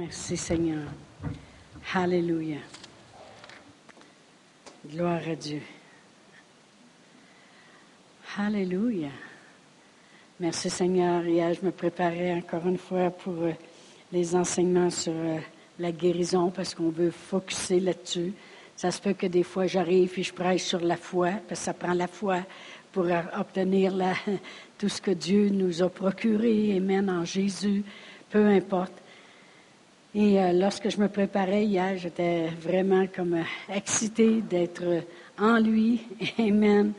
[0.00, 0.88] Merci Seigneur.
[1.92, 2.56] Alléluia.
[4.90, 5.60] Gloire à Dieu.
[8.38, 9.10] Alléluia.
[10.38, 11.26] Merci Seigneur.
[11.26, 13.52] Hier, je me préparais encore une fois pour euh,
[14.10, 15.36] les enseignements sur euh,
[15.78, 18.32] la guérison parce qu'on veut focuser là-dessus.
[18.76, 21.66] Ça se peut que des fois j'arrive et je prêche sur la foi parce que
[21.66, 22.38] ça prend la foi
[22.90, 23.92] pour euh, obtenir
[24.78, 26.74] tout ce que Dieu nous a procuré.
[26.74, 27.84] Amen en Jésus.
[28.30, 28.99] Peu importe.
[30.12, 35.00] Et euh, lorsque je me préparais hier, j'étais vraiment comme euh, excitée d'être euh,
[35.38, 36.02] en lui.
[36.38, 36.92] Amen.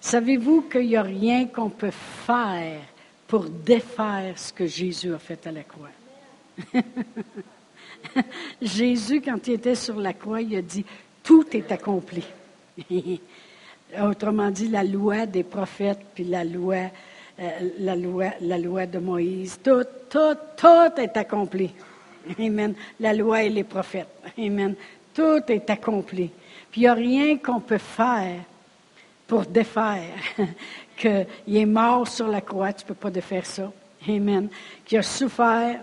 [0.00, 2.80] Savez-vous qu'il n'y a rien qu'on peut faire
[3.26, 5.90] pour défaire ce que Jésus a fait à la croix?
[8.62, 10.84] Jésus, quand il était sur la croix, il a dit,
[11.24, 12.22] tout est accompli.
[14.00, 16.90] Autrement dit, la loi des prophètes, puis la loi,
[17.78, 21.72] la loi, la loi de Moïse, tout, tout, tout est accompli.
[22.38, 22.74] Amen.
[23.00, 24.08] La loi et les prophètes.
[24.38, 24.74] Amen.
[25.14, 26.30] Tout est accompli.
[26.70, 28.40] Puis il n'y a rien qu'on peut faire
[29.26, 30.14] pour défaire.
[30.96, 33.72] Qu'il est mort sur la croix, tu ne peux pas défaire ça.
[34.08, 34.48] Amen.
[34.84, 35.80] Qu'il a souffert,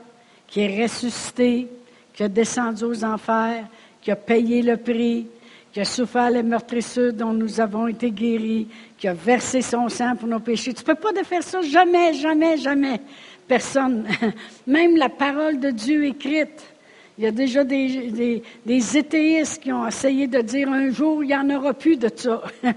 [0.48, 1.68] qu'il est ressuscité,
[2.14, 3.66] qu'il a descendu aux enfers,
[4.02, 5.28] qu'il a payé le prix,
[5.72, 8.68] qu'il a souffert les meurtrissures dont nous avons été guéris,
[8.98, 10.74] qu'il a versé son sang pour nos péchés.
[10.74, 13.02] Tu ne peux pas défaire ça jamais, jamais, jamais
[13.50, 14.06] personne,
[14.68, 16.74] même la parole de Dieu écrite.
[17.18, 21.36] Il y a déjà des, éthéistes qui ont essayé de dire un jour, il n'y
[21.36, 22.42] en aura plus de ça.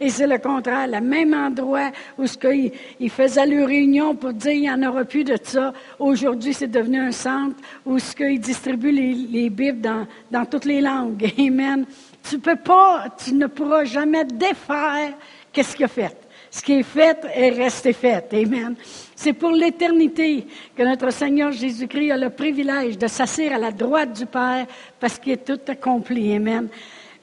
[0.00, 0.86] Et c'est le contraire.
[0.86, 4.84] Le même endroit où ce qu'ils ils faisaient leur réunion pour dire il n'y en
[4.84, 9.50] aura plus de ça, aujourd'hui c'est devenu un centre où ce qu'ils distribuent les, les
[9.50, 11.32] Bibles dans toutes les langues.
[11.40, 11.84] Amen.
[12.22, 15.14] Tu peux pas, tu ne pourras jamais défaire
[15.52, 16.16] qu'est-ce qu'il a fait.
[16.50, 18.32] Ce qui est fait est resté fait.
[18.34, 18.74] Amen.
[19.16, 24.12] C'est pour l'éternité que notre Seigneur Jésus-Christ a le privilège de s'asseoir à la droite
[24.12, 24.66] du Père
[25.00, 26.34] parce qu'il est tout accompli.
[26.34, 26.68] Amen.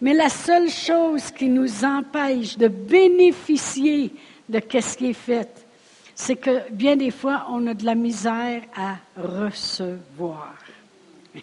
[0.01, 4.11] Mais la seule chose qui nous empêche de bénéficier
[4.47, 5.67] de ce qui est fait,
[6.15, 10.55] c'est que bien des fois, on a de la misère à recevoir.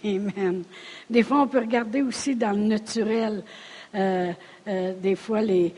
[0.05, 0.65] Amen.
[1.09, 3.43] Des fois, on peut regarder aussi dans le naturel.
[3.95, 4.33] Euh,
[4.69, 5.73] euh, des fois, les,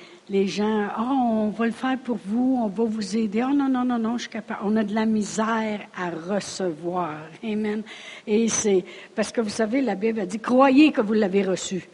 [0.46, 3.44] gens, oh, on va le faire pour vous, on va vous aider.
[3.44, 4.60] Oh non, non, non, non, je suis capable.
[4.64, 7.18] On a de la misère à recevoir.
[7.44, 7.82] Amen.
[8.26, 8.84] Et c'est
[9.14, 11.86] parce que vous savez, la Bible a dit, croyez que vous l'avez reçu.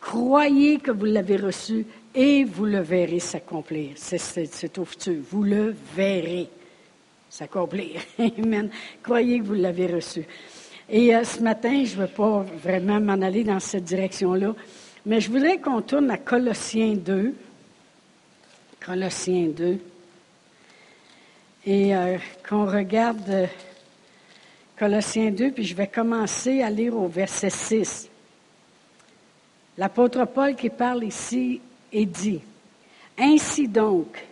[0.00, 3.92] Croyez que vous l'avez reçu et vous le verrez s'accomplir.
[3.96, 5.20] C'est au futur.
[5.30, 6.48] Vous le verrez
[7.28, 8.00] s'accomplir.
[8.18, 8.70] Amen.
[9.02, 10.24] Croyez que vous l'avez reçu.
[10.94, 14.54] Et euh, ce matin, je ne veux pas vraiment m'en aller dans cette direction-là,
[15.06, 17.34] mais je voudrais qu'on tourne à Colossiens 2.
[18.84, 19.78] Colossiens 2.
[21.64, 23.46] Et euh, qu'on regarde euh,
[24.78, 28.10] Colossiens 2, puis je vais commencer à lire au verset 6.
[29.78, 32.42] L'apôtre Paul qui parle ici et dit,
[33.18, 34.22] Ainsi donc,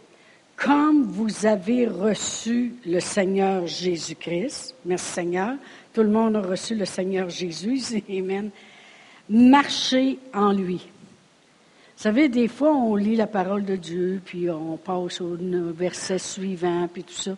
[0.57, 5.55] comme vous avez reçu le Seigneur Jésus-Christ, merci Seigneur,
[5.93, 7.81] tout le monde a reçu le Seigneur Jésus,
[8.11, 8.51] Amen,
[9.29, 10.89] marchez en lui.
[11.97, 15.37] Vous savez, des fois, on lit la parole de Dieu, puis on passe au
[15.77, 17.37] verset suivant, puis tout ça.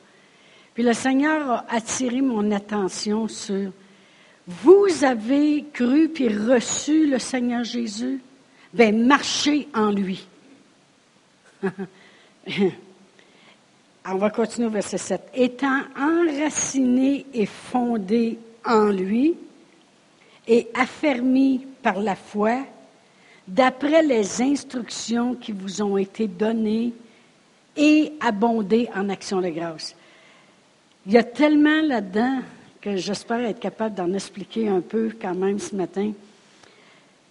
[0.75, 3.73] Puis le Seigneur a attiré mon attention sur
[4.47, 8.21] Vous avez cru puis reçu le Seigneur Jésus?
[8.73, 10.27] Ben, marchez en lui.
[14.07, 15.21] on va continuer au verset 7.
[15.35, 19.35] Étant enraciné et fondé en lui
[20.47, 22.59] et affermi par la foi,
[23.47, 26.93] d'après les instructions qui vous ont été données
[27.77, 29.95] et abondées en action de grâce.
[31.07, 32.41] Il y a tellement là-dedans
[32.81, 36.13] que j'espère être capable d'en expliquer un peu quand même ce matin.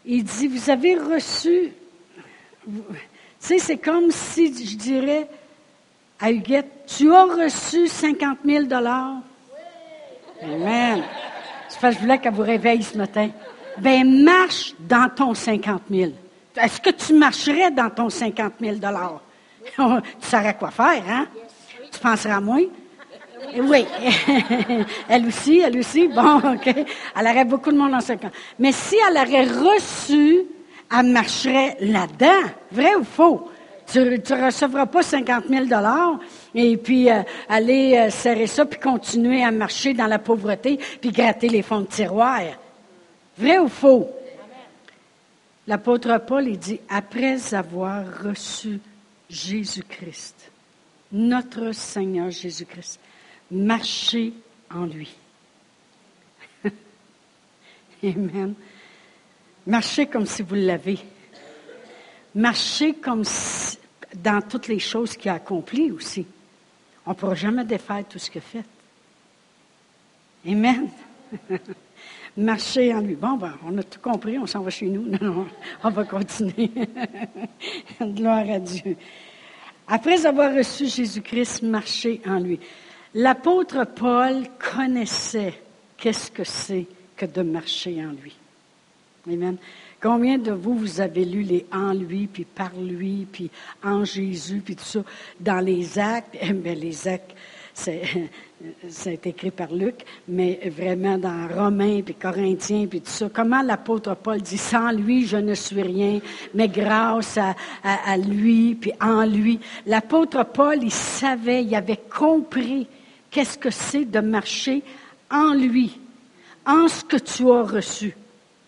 [0.05, 1.73] Il dit, vous avez reçu,
[2.65, 2.71] tu
[3.39, 5.27] sais, c'est comme si je dirais
[6.21, 9.15] à Huguette, tu as reçu 50 000 dollars?
[10.43, 11.03] Amen.
[11.81, 13.29] Je voulais qu'elle vous réveille ce matin
[13.77, 16.11] ben marche dans ton 50 000.
[16.55, 18.75] Est-ce que tu marcherais dans ton 50 000
[19.75, 21.27] Tu saurais quoi faire, hein?
[21.91, 22.57] Tu penseras à moi?
[23.55, 23.85] Oui.
[25.09, 26.07] elle aussi, elle aussi.
[26.07, 26.67] Bon, OK.
[26.67, 28.31] Elle aurait beaucoup de monde en 50.
[28.59, 30.41] Mais si elle aurait reçu,
[30.95, 32.49] elle marcherait là-dedans.
[32.71, 33.49] Vrai ou faux?
[33.91, 35.65] Tu ne recevras pas 50 000
[36.55, 41.11] et puis euh, aller euh, serrer ça puis continuer à marcher dans la pauvreté puis
[41.11, 42.41] gratter les fonds de tiroir.
[43.37, 44.09] Vrai ou faux?
[45.67, 48.79] L'apôtre Paul, il dit, après avoir reçu
[49.29, 50.51] Jésus-Christ,
[51.11, 52.99] notre Seigneur Jésus-Christ,
[53.51, 54.33] marchez
[54.73, 55.13] en lui.
[58.03, 58.53] Amen.
[59.67, 60.99] Marchez comme si vous l'avez.
[62.33, 63.23] Marchez comme
[64.15, 66.25] dans toutes les choses qu'il a accomplies aussi.
[67.05, 68.65] On ne pourra jamais défaire tout ce qu'il a fait.
[70.47, 70.89] Amen.
[72.37, 73.15] Marchez en lui.
[73.15, 75.03] Bon, ben, on a tout compris, on s'en va chez nous.
[75.21, 75.47] Non, non,
[75.83, 76.71] on va continuer.
[78.01, 78.95] Gloire à Dieu.
[79.87, 82.59] Après avoir reçu Jésus-Christ, marchez en lui.
[83.13, 85.61] L'apôtre Paul connaissait
[85.97, 86.87] qu'est-ce que c'est
[87.17, 88.33] que de marcher en lui.
[89.27, 89.57] Amen.
[90.01, 93.51] Combien de vous, vous avez lu les en lui, puis par lui, puis
[93.83, 95.03] en Jésus, puis tout ça,
[95.39, 96.35] dans les actes?
[96.41, 97.35] Eh bien, les actes,
[97.71, 98.01] c'est,
[99.05, 103.29] été écrit par Luc, mais vraiment dans Romains, puis Corinthiens, puis tout ça.
[103.31, 106.19] Comment l'apôtre Paul dit, sans lui, je ne suis rien,
[106.55, 109.59] mais grâce à, à lui, puis en lui.
[109.85, 112.87] L'apôtre Paul, il savait, il avait compris
[113.29, 114.81] qu'est-ce que c'est de marcher
[115.29, 115.99] en lui,
[116.65, 118.15] en ce que tu as reçu.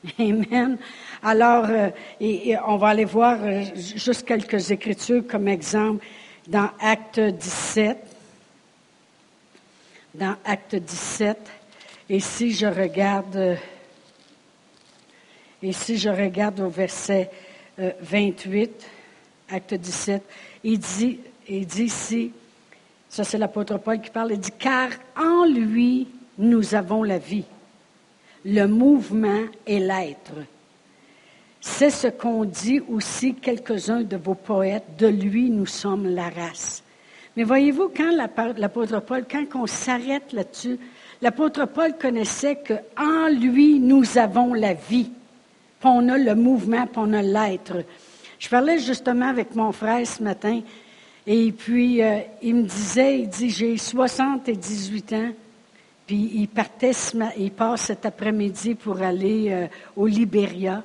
[0.19, 0.77] Amen.
[1.21, 1.89] Alors, euh,
[2.67, 6.05] on va aller voir euh, juste quelques écritures comme exemple
[6.47, 7.97] dans Acte 17.
[10.15, 11.38] Dans Acte 17.
[12.09, 13.57] Et si je regarde,
[15.61, 17.29] et si je regarde au verset
[17.77, 20.21] 28, euh, Acte 17,
[20.65, 22.33] il dit, il dit ici,
[23.07, 26.07] ça c'est l'apôtre Paul qui parle, il dit, car en lui
[26.38, 27.45] nous avons la vie,
[28.45, 30.34] le mouvement et l'être.
[31.62, 34.98] C'est ce qu'ont dit aussi quelques-uns de vos poètes.
[34.98, 36.84] De lui, nous sommes la race.
[37.38, 38.12] Mais voyez-vous, quand
[38.57, 40.78] l'apôtre Paul, quand on s'arrête là-dessus,
[41.22, 45.10] l'apôtre Paul connaissait qu'en lui, nous avons la vie.
[45.80, 47.84] Puis on a le mouvement, puis on a l'être.
[48.40, 50.62] Je parlais justement avec mon frère ce matin,
[51.25, 55.30] et puis euh, il me disait, il dit, j'ai 78 ans,
[56.05, 56.91] puis il partait,
[57.38, 60.83] il passe cet après-midi pour aller euh, au Libéria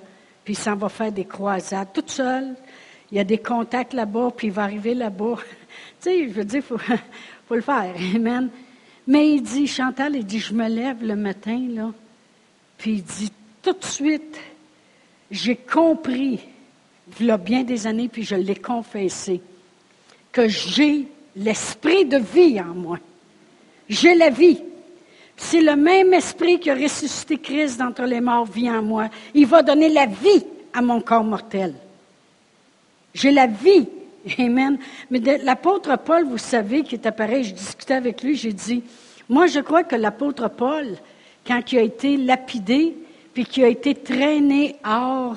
[0.49, 2.55] puis il s'en va faire des croisades toute seule.
[3.12, 5.35] Il y a des contacts là-bas, puis il va arriver là-bas.
[5.41, 5.44] tu
[6.00, 6.79] sais, je veux dire, il faut,
[7.49, 7.94] faut, le faire.
[8.15, 8.49] Amen.
[9.06, 11.93] Mais il dit, Chantal, il dit, je me lève le matin, là,
[12.79, 13.31] puis il dit,
[13.61, 14.41] tout de suite,
[15.31, 16.41] j'ai compris,
[17.21, 19.43] il y a bien des années, puis je l'ai confessé,
[20.32, 22.99] que j'ai l'esprit de vie en moi.
[23.87, 24.62] J'ai la vie.
[25.40, 29.08] C'est le même esprit qui a ressuscité Christ d'entre les morts vit en moi.
[29.35, 30.44] Il va donner la vie
[30.75, 31.75] à mon corps mortel.
[33.14, 33.87] J'ai la vie.
[34.38, 34.79] Amen.
[35.11, 38.82] Mais l'apôtre Paul, vous savez, qui est appareil, je discutais avec lui, j'ai dit,
[39.29, 40.96] moi je crois que l'apôtre Paul,
[41.46, 42.96] quand il a été lapidé,
[43.32, 45.37] puis qui a été traîné hors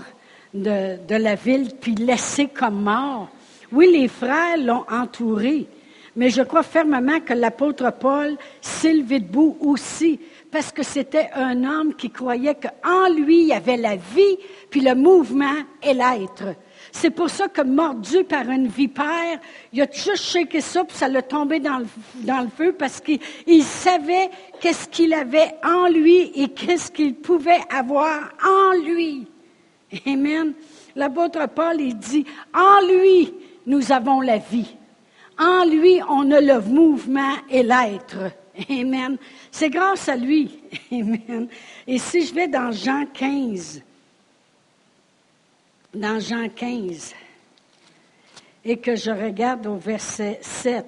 [0.55, 3.29] de la ville, puis laissé comme mort,
[3.71, 5.67] oui, les frères l'ont entouré,
[6.15, 10.19] mais je crois fermement que l'apôtre Paul s'est levé debout aussi,
[10.51, 14.37] parce que c'était un homme qui croyait qu'en lui, il y avait la vie,
[14.69, 16.55] puis le mouvement et l'être.
[16.91, 19.39] C'est pour ça que mordu par une vipère,
[19.71, 21.85] il a juste shaké ça, puis ça l'a tombé dans le,
[22.23, 24.29] dans le feu, parce qu'il savait
[24.59, 29.27] qu'est-ce qu'il avait en lui et qu'est-ce qu'il pouvait avoir en lui.
[30.05, 30.53] Amen.
[30.95, 33.33] L'apôtre Paul, il dit, en lui,
[33.65, 34.75] nous avons la vie.
[35.41, 38.31] En lui, on a le mouvement et l'être.
[38.69, 39.17] Amen.
[39.49, 40.59] C'est grâce à lui.
[40.91, 41.47] Amen.
[41.87, 43.81] Et si je vais dans Jean 15,
[45.95, 47.15] dans Jean 15,
[48.63, 50.85] et que je regarde au verset 7,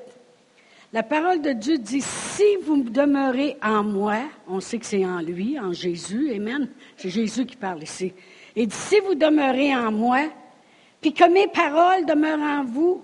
[0.92, 5.20] la parole de Dieu dit, si vous demeurez en moi, on sait que c'est en
[5.20, 6.70] lui, en Jésus, Amen.
[6.96, 8.14] C'est Jésus qui parle ici.
[8.56, 10.30] Et dit, si vous demeurez en moi,
[11.02, 13.04] puis que mes paroles demeurent en vous,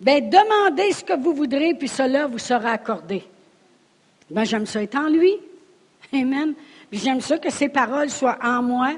[0.00, 3.22] ben demandez ce que vous voudrez, puis cela vous sera accordé.
[4.30, 5.34] Ben j'aime ça être en lui.
[6.12, 6.54] Amen.
[6.90, 8.94] Puis j'aime ça que ses paroles soient en moi,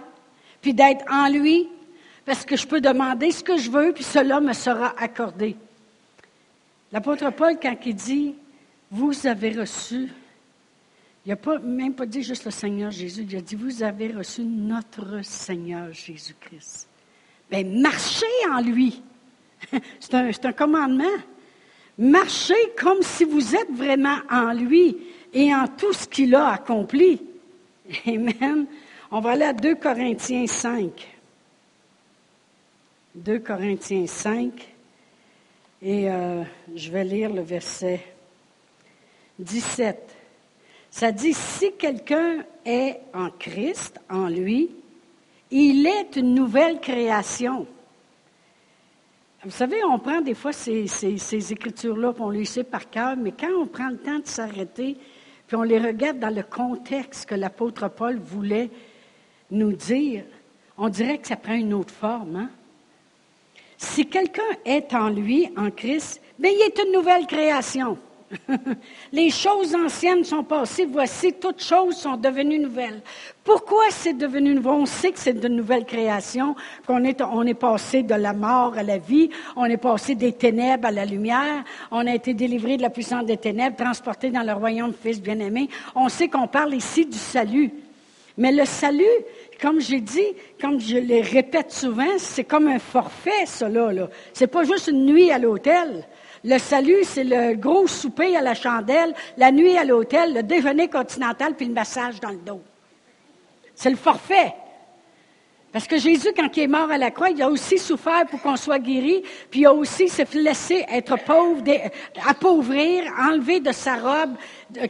[0.61, 1.69] puis d'être en lui,
[2.25, 5.57] parce que je peux demander ce que je veux, puis cela me sera accordé.
[6.93, 8.35] L'apôtre Paul, quand il dit,
[8.91, 10.09] vous avez reçu,
[11.25, 14.09] il n'a pas, même pas dit juste le Seigneur Jésus, il a dit, vous avez
[14.13, 16.87] reçu notre Seigneur Jésus-Christ.
[17.51, 19.03] Ben marchez en lui.
[20.01, 21.05] C'est un, commandement.
[21.99, 24.97] Marchez comme si vous êtes vraiment en lui
[25.33, 27.21] et en tout ce qu'il a accompli.
[28.07, 28.67] Amen.
[29.11, 30.91] On va aller à 2 Corinthiens 5.
[33.15, 34.53] 2 Corinthiens 5.
[35.83, 36.43] Et euh,
[36.75, 38.01] je vais lire le verset
[39.39, 40.17] 17.
[40.91, 44.71] Ça dit, si quelqu'un est en Christ, en lui,
[45.51, 47.67] il est une nouvelle création.
[49.45, 53.33] Vous savez, on prend des fois ces, écritures-là, puis on les sait par cœur, mais
[53.33, 54.97] quand on prend le temps de s'arrêter,
[55.49, 58.71] puis on les regarde dans le contexte que l'apôtre Paul voulait
[59.51, 60.23] nous dire,
[60.79, 62.37] on dirait que ça prend une autre forme.
[62.37, 62.51] Hein?
[63.77, 67.99] Si quelqu'un est en lui, en Christ, bien, il est une nouvelle création.
[69.13, 73.03] Les choses anciennes sont passées, voici, toutes choses sont devenues nouvelles.
[73.45, 74.71] Pourquoi c'est devenu nouveau?
[74.71, 76.55] On sait que c'est de nouvelles créations,
[76.87, 80.33] qu'on est, on est passé de la mort à la vie, on est passé des
[80.33, 84.43] ténèbres à la lumière, on a été délivré de la puissance des ténèbres, transporté dans
[84.43, 85.69] le royaume Fils bien-aimé.
[85.95, 87.71] On sait qu'on parle ici du salut.
[88.39, 89.05] Mais le salut,
[89.61, 90.27] comme j'ai dit,
[90.61, 93.93] comme je le répète souvent, c'est comme un forfait, cela.
[93.93, 94.09] Là.
[94.33, 96.07] C'est pas juste une nuit à l'hôtel.
[96.45, 100.89] Le salut, c'est le gros souper à la chandelle, la nuit à l'hôtel, le déjeuner
[100.89, 102.61] continental, puis le massage dans le dos.
[103.75, 104.55] C'est le forfait.
[105.73, 108.43] Parce que Jésus, quand il est mort à la croix, il a aussi souffert pour
[108.43, 111.63] qu'on soit guéri, puis il a aussi se laissé être pauvre,
[112.27, 114.35] appauvrir, enlever de sa robe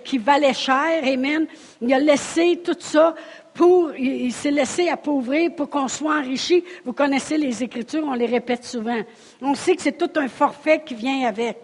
[0.02, 1.46] qui valait cher, Amen.
[1.80, 3.14] Il a laissé tout ça
[3.54, 6.64] pour, il s'est laissé appauvrir pour qu'on soit enrichi.
[6.84, 9.00] Vous connaissez les Écritures, on les répète souvent.
[9.40, 11.58] On sait que c'est tout un forfait qui vient avec.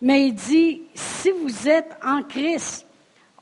[0.00, 2.86] Mais il dit, si vous êtes en Christ,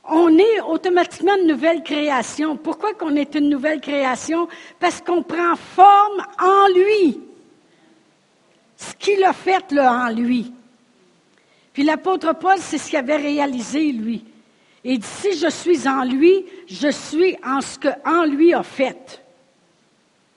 [0.03, 2.57] on est automatiquement une nouvelle création.
[2.57, 4.47] Pourquoi qu'on est une nouvelle création?
[4.79, 7.19] Parce qu'on prend forme en lui.
[8.77, 10.53] Ce qu'il a fait là en lui.
[11.73, 14.25] Puis l'apôtre Paul, c'est ce qu'il avait réalisé, lui.
[14.83, 18.63] Et dit, si je suis en lui, je suis en ce que en lui a
[18.63, 19.21] fait.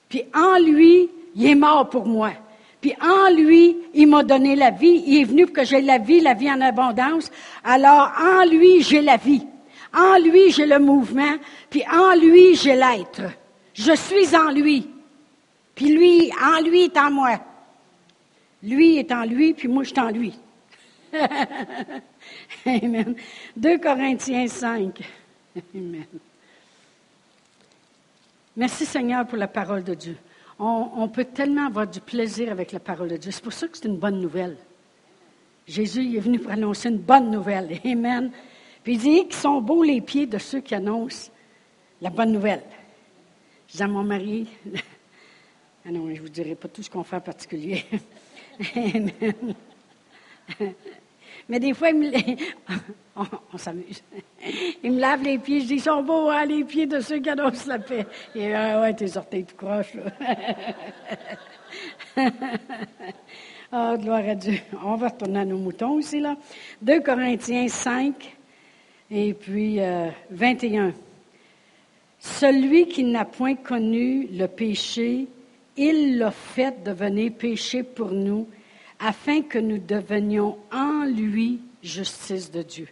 [0.07, 2.31] Puis en lui, il est mort pour moi.
[2.79, 5.03] Puis en lui, il m'a donné la vie.
[5.07, 7.31] Il est venu pour que j'ai la vie, la vie en abondance.
[7.63, 9.45] Alors en lui, j'ai la vie.
[9.93, 11.35] En lui, j'ai le mouvement.
[11.69, 13.23] Puis en lui, j'ai l'être.
[13.73, 14.87] Je suis en lui.
[15.73, 17.39] Puis lui, en lui est en moi.
[18.61, 20.33] Lui est en lui, puis moi, je suis en lui.
[22.65, 23.15] Amen.
[23.55, 24.99] 2 Corinthiens 5.
[25.75, 26.05] Amen.
[28.55, 30.17] Merci Seigneur pour la parole de Dieu.
[30.57, 33.31] On, peut tellement avoir du plaisir avec la parole de Dieu.
[33.31, 34.55] C'est pour ça que c'est une bonne nouvelle.
[35.67, 37.79] Jésus est venu pour annoncer une bonne nouvelle.
[37.85, 38.31] Amen.
[38.83, 41.29] Puis il dit qu'ils sont beaux les pieds de ceux qui annoncent
[41.99, 42.63] la bonne nouvelle.
[43.67, 44.47] Je dis à mon mari,
[45.85, 47.83] ah non, je ne vous dirai pas tout ce qu'on fait en particulier.
[48.75, 49.55] Amen.
[51.47, 52.11] Mais des fois, il me...
[53.53, 54.01] on, s'amuse.
[54.83, 55.61] Il me lave les pieds.
[55.61, 58.05] Je dis, ils sont beaux, hein, les pieds de ceux qui annoncent la paix.
[58.33, 60.03] Et ah ouais, tes orteils tout croches, là.
[63.73, 64.59] oh, gloire à Dieu.
[64.83, 66.35] On va retourner à nos moutons aussi, là.
[66.81, 68.35] 2 Corinthiens 5
[69.11, 69.79] et puis
[70.31, 70.87] 21.
[70.87, 70.91] Euh,
[72.19, 75.27] Celui qui n'a point connu le péché,
[75.77, 78.47] il l'a fait devenir péché pour nous,
[78.99, 82.87] afin que nous devenions en lui justice de Dieu.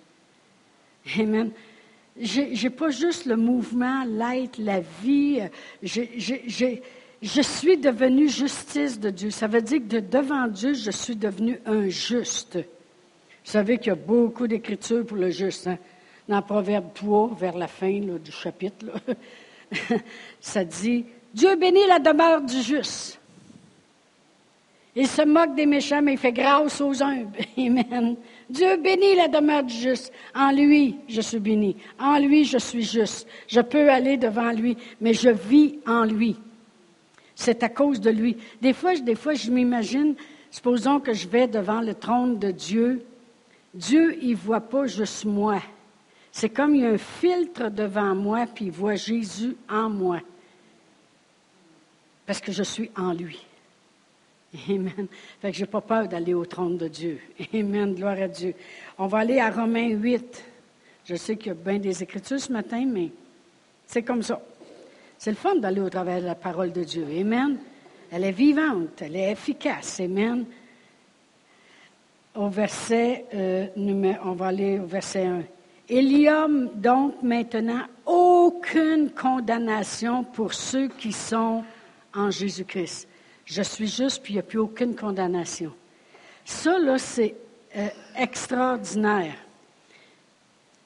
[1.20, 1.52] Amen.
[2.20, 5.42] Je n'ai pas juste le mouvement, l'être, la vie.
[5.82, 9.32] je suis devenu justice de Dieu.
[9.32, 12.58] Ça veut dire que de, devant Dieu, je suis devenu un juste.
[12.58, 15.68] Vous savez qu'il y a beaucoup d'écritures pour le juste.
[15.68, 15.78] Hein?
[16.30, 18.86] Dans Proverbe 3, vers la fin du chapitre,
[20.40, 23.20] ça dit Dieu bénit la demeure du juste.
[24.96, 27.38] Il se moque des méchants, mais il fait grâce aux humbles.
[27.58, 28.16] Amen.
[28.50, 30.14] Dieu bénit la demeure du juste.
[30.36, 31.76] En lui, je suis béni.
[32.00, 33.28] En lui, je suis juste.
[33.48, 36.38] Je peux aller devant lui, mais je vis en lui.
[37.36, 38.38] C'est à cause de lui.
[38.62, 40.14] Des fois, des fois, je m'imagine,
[40.52, 43.04] supposons que je vais devant le trône de Dieu.
[43.74, 45.60] Dieu, il ne voit pas juste moi.
[46.32, 50.20] C'est comme il y a un filtre devant moi, puis il voit Jésus en moi.
[52.28, 53.44] Parce que je suis en lui.
[54.70, 55.08] Amen.
[55.42, 57.20] Fait que je n'ai pas peur d'aller au trône de Dieu.
[57.54, 57.96] Amen.
[57.96, 58.54] Gloire à Dieu.
[58.98, 60.44] On va aller à Romains 8.
[61.06, 63.10] Je sais qu'il y a bien des écritures ce matin, mais
[63.86, 64.42] c'est comme ça.
[65.18, 67.06] C'est le fun d'aller au travers de la parole de Dieu.
[67.20, 67.58] Amen.
[68.12, 70.00] Elle est vivante, elle est efficace.
[70.00, 70.46] Amen.
[72.36, 73.68] Au verset, euh,
[74.24, 75.44] on va aller au verset 1.
[75.90, 81.64] Il y a donc maintenant aucune condamnation pour ceux qui sont
[82.14, 83.08] en Jésus-Christ.
[83.46, 85.74] Je suis juste, puis il n'y a plus aucune condamnation.
[86.46, 87.36] Ça, là, c'est
[87.76, 89.36] euh, extraordinaire.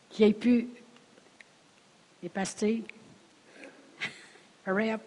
[0.10, 0.68] Qui ait pu.
[2.24, 2.84] Les pastilles.
[4.68, 5.02] Hurry up.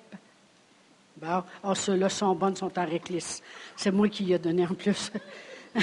[1.16, 3.42] Bon, oh, ceux-là sont bonnes, sont en réclisse.
[3.76, 5.12] C'est moi qui y ai donné en plus.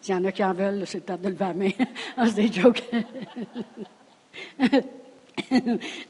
[0.00, 1.86] S'il y en a qui en veulent, c'est le temps de lever la
[2.18, 2.82] oh, c'est des jokes.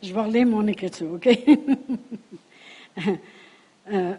[0.03, 1.29] Je vais relire mon écriture, OK?
[3.93, 4.15] euh,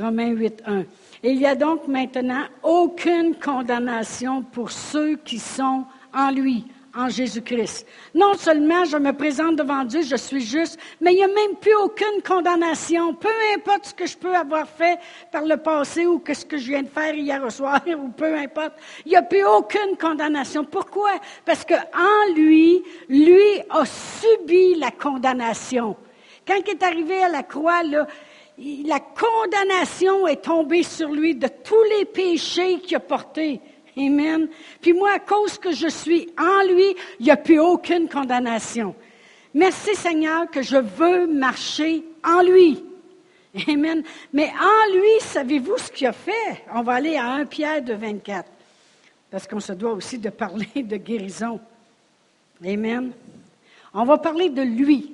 [0.00, 0.84] Romains 8, 1.
[1.22, 6.64] Il n'y a donc maintenant aucune condamnation pour ceux qui sont en lui,
[6.94, 7.86] en Jésus-Christ.
[8.14, 11.56] Non seulement je me présente devant Dieu, je suis juste, mais il n'y a même
[11.60, 13.14] plus aucune condamnation.
[13.14, 14.98] Peu importe ce que je peux avoir fait
[15.30, 18.34] par le passé ou ce que je viens de faire hier au soir ou peu
[18.36, 18.74] importe,
[19.04, 20.64] il n'y a plus aucune condamnation.
[20.64, 21.12] Pourquoi?
[21.44, 25.96] Parce que en lui, lui a subi la condamnation.
[26.46, 28.06] Quand il est arrivé à la croix, là,
[28.58, 33.60] la condamnation est tombée sur lui de tous les péchés qu'il a portés.
[33.96, 34.48] Amen.
[34.80, 38.94] Puis moi, à cause que je suis en lui, il n'y a plus aucune condamnation.
[39.54, 42.82] Merci Seigneur que je veux marcher en lui.
[43.68, 44.02] Amen.
[44.32, 46.64] Mais en lui, savez-vous ce qu'il a fait?
[46.74, 48.46] On va aller à 1 Pierre de 24,
[49.30, 51.58] parce qu'on se doit aussi de parler de guérison.
[52.64, 53.12] Amen.
[53.94, 55.12] On va parler de lui.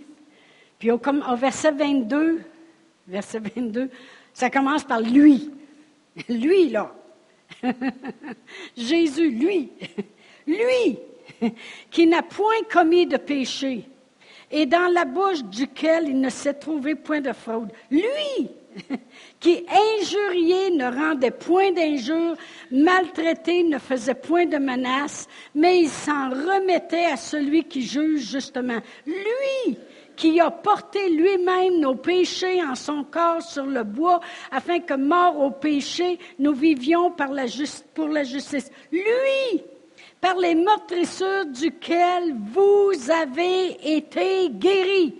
[0.80, 1.00] Puis au,
[1.36, 2.40] verset 22,
[3.06, 3.90] verset 22,
[4.32, 5.50] ça commence par lui.
[6.28, 6.94] Lui, là.
[8.76, 9.70] Jésus, lui,
[10.46, 10.98] lui,
[11.90, 13.84] qui n'a point commis de péché,
[14.50, 17.70] et dans la bouche duquel il ne s'est trouvé point de fraude.
[17.90, 18.50] Lui,
[19.40, 22.36] qui injurié ne rendait point d'injure,
[22.70, 28.78] maltraité ne faisait point de menaces, mais il s'en remettait à celui qui juge justement.
[29.06, 29.76] Lui,
[30.16, 35.38] qui a porté lui-même nos péchés en son corps sur le bois, afin que, mort
[35.38, 38.70] au péché, nous vivions pour la justice.
[38.90, 39.62] Lui,
[40.20, 45.16] par les meurtrissures duquel vous avez été guéris.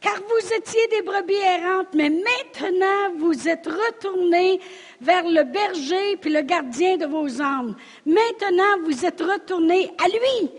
[0.00, 4.60] Car vous étiez des brebis errantes, mais maintenant vous êtes retournés
[5.00, 7.76] vers le berger puis le gardien de vos âmes.
[8.04, 10.50] Maintenant vous êtes retournés à lui.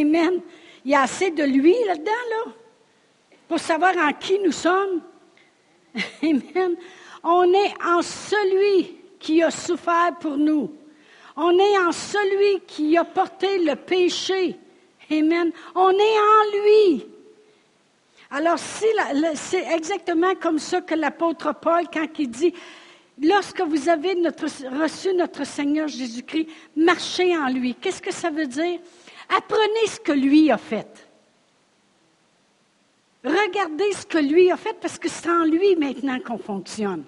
[0.00, 0.40] Amen.
[0.86, 2.52] Il y a assez de lui là-dedans, là,
[3.48, 5.02] pour savoir en qui nous sommes.
[6.22, 6.76] Amen.
[7.24, 10.72] On est en celui qui a souffert pour nous.
[11.34, 14.56] On est en celui qui a porté le péché.
[15.10, 15.50] Amen.
[15.74, 17.06] On est en lui.
[18.30, 22.54] Alors, c'est exactement comme ça que l'apôtre Paul, quand il dit,
[23.20, 24.14] lorsque vous avez
[24.80, 27.74] reçu notre Seigneur Jésus-Christ, marchez en lui.
[27.74, 28.78] Qu'est-ce que ça veut dire?
[29.28, 31.08] Apprenez ce que lui a fait.
[33.24, 37.04] Regardez ce que lui a fait parce que c'est en lui maintenant qu'on fonctionne.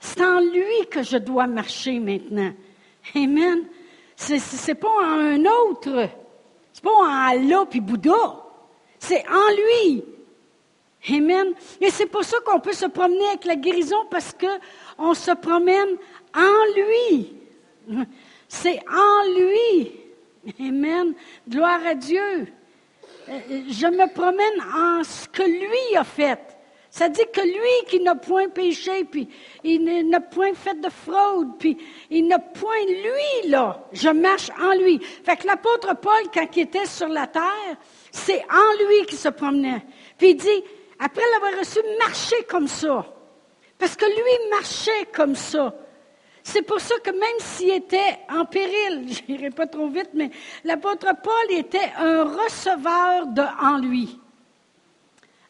[0.00, 2.52] C'est en lui que je dois marcher maintenant.
[3.14, 3.64] Amen.
[4.14, 6.10] C'est pas en un autre.
[6.72, 8.44] C'est pas en Allah puis Bouddha.
[8.98, 10.04] C'est en lui.
[11.08, 11.54] Amen.
[11.80, 14.46] Et c'est pour ça qu'on peut se promener avec la guérison parce que
[14.98, 15.96] on se promène
[16.34, 17.32] en lui.
[18.48, 20.05] C'est en lui.
[20.60, 21.14] Amen.
[21.48, 22.46] Gloire à Dieu.
[23.28, 26.38] Euh, je me promène en ce que lui a fait.
[26.90, 29.28] Ça dit que lui qui n'a point péché, puis
[29.62, 31.76] il n'a point fait de fraude, puis
[32.08, 33.86] il n'a point lui, là.
[33.92, 34.98] Je marche en lui.
[35.00, 37.76] Fait que l'apôtre Paul, quand il était sur la terre,
[38.10, 39.84] c'est en lui qu'il se promenait.
[40.16, 40.64] Puis il dit,
[40.98, 43.04] après l'avoir reçu, marchez comme ça.
[43.78, 45.74] Parce que lui marchait comme ça.
[46.48, 50.30] C'est pour ça que même s'il était en péril, je n'irai pas trop vite, mais
[50.62, 54.16] l'apôtre Paul était un receveur de en lui.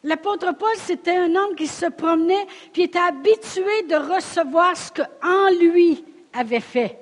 [0.03, 5.03] L'apôtre Paul, c'était un homme qui se promenait, puis était habitué de recevoir ce que
[5.21, 6.97] en lui avait fait.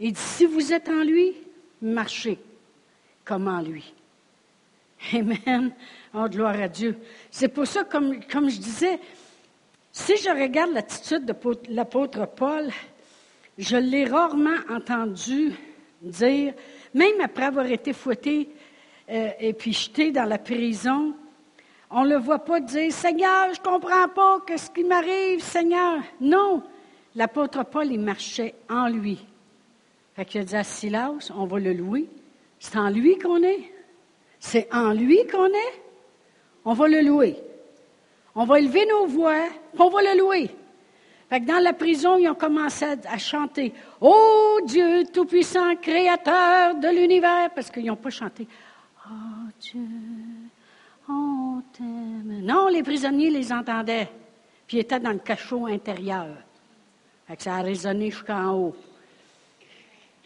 [0.00, 1.36] Il dit, si vous êtes en lui,
[1.80, 2.40] marchez
[3.24, 3.94] comme en lui.
[5.14, 5.72] Amen.
[6.12, 6.98] Oh, gloire à Dieu.
[7.30, 8.98] C'est pour ça, comme, comme je disais,
[9.92, 11.34] si je regarde l'attitude de
[11.68, 12.70] l'apôtre Paul,
[13.58, 15.52] je l'ai rarement entendu
[16.00, 16.54] dire,
[16.94, 18.48] même après avoir été fouetté
[19.10, 21.14] euh, et puis jeté dans la prison,
[21.90, 26.00] on ne le voit pas dire Seigneur, je ne comprends pas ce qui m'arrive, Seigneur.
[26.22, 26.62] Non,
[27.14, 29.22] l'apôtre Paul, il marchait en lui.
[30.16, 32.08] Fait qu'il a dit à Silas, on va le louer.
[32.58, 33.70] C'est en lui qu'on est.
[34.40, 35.82] C'est en lui qu'on est.
[36.64, 37.36] On va le louer.
[38.34, 40.50] On va élever nos voix, on va le louer.
[41.28, 46.88] Fait que dans la prison, ils ont commencé à, chanter Oh Dieu Tout-Puissant, Créateur de
[46.88, 48.46] l'univers, parce qu'ils n'ont pas chanté
[49.06, 49.80] Oh Dieu,
[51.08, 52.40] on t'aime.
[52.42, 54.10] Non, les prisonniers les entendaient,
[54.66, 56.28] puis ils étaient dans le cachot intérieur.
[57.26, 58.76] Fait que ça a résonné jusqu'en haut.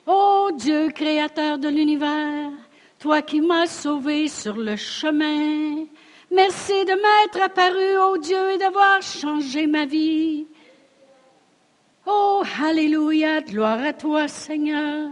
[0.07, 2.51] Oh Dieu, Créateur de l'univers,
[2.99, 5.85] toi qui m'as sauvé sur le chemin,
[6.31, 10.47] Merci de m'être apparu, ô Dieu, et d'avoir changé ma vie.
[12.05, 15.11] Oh, Alléluia, gloire à toi, Seigneur.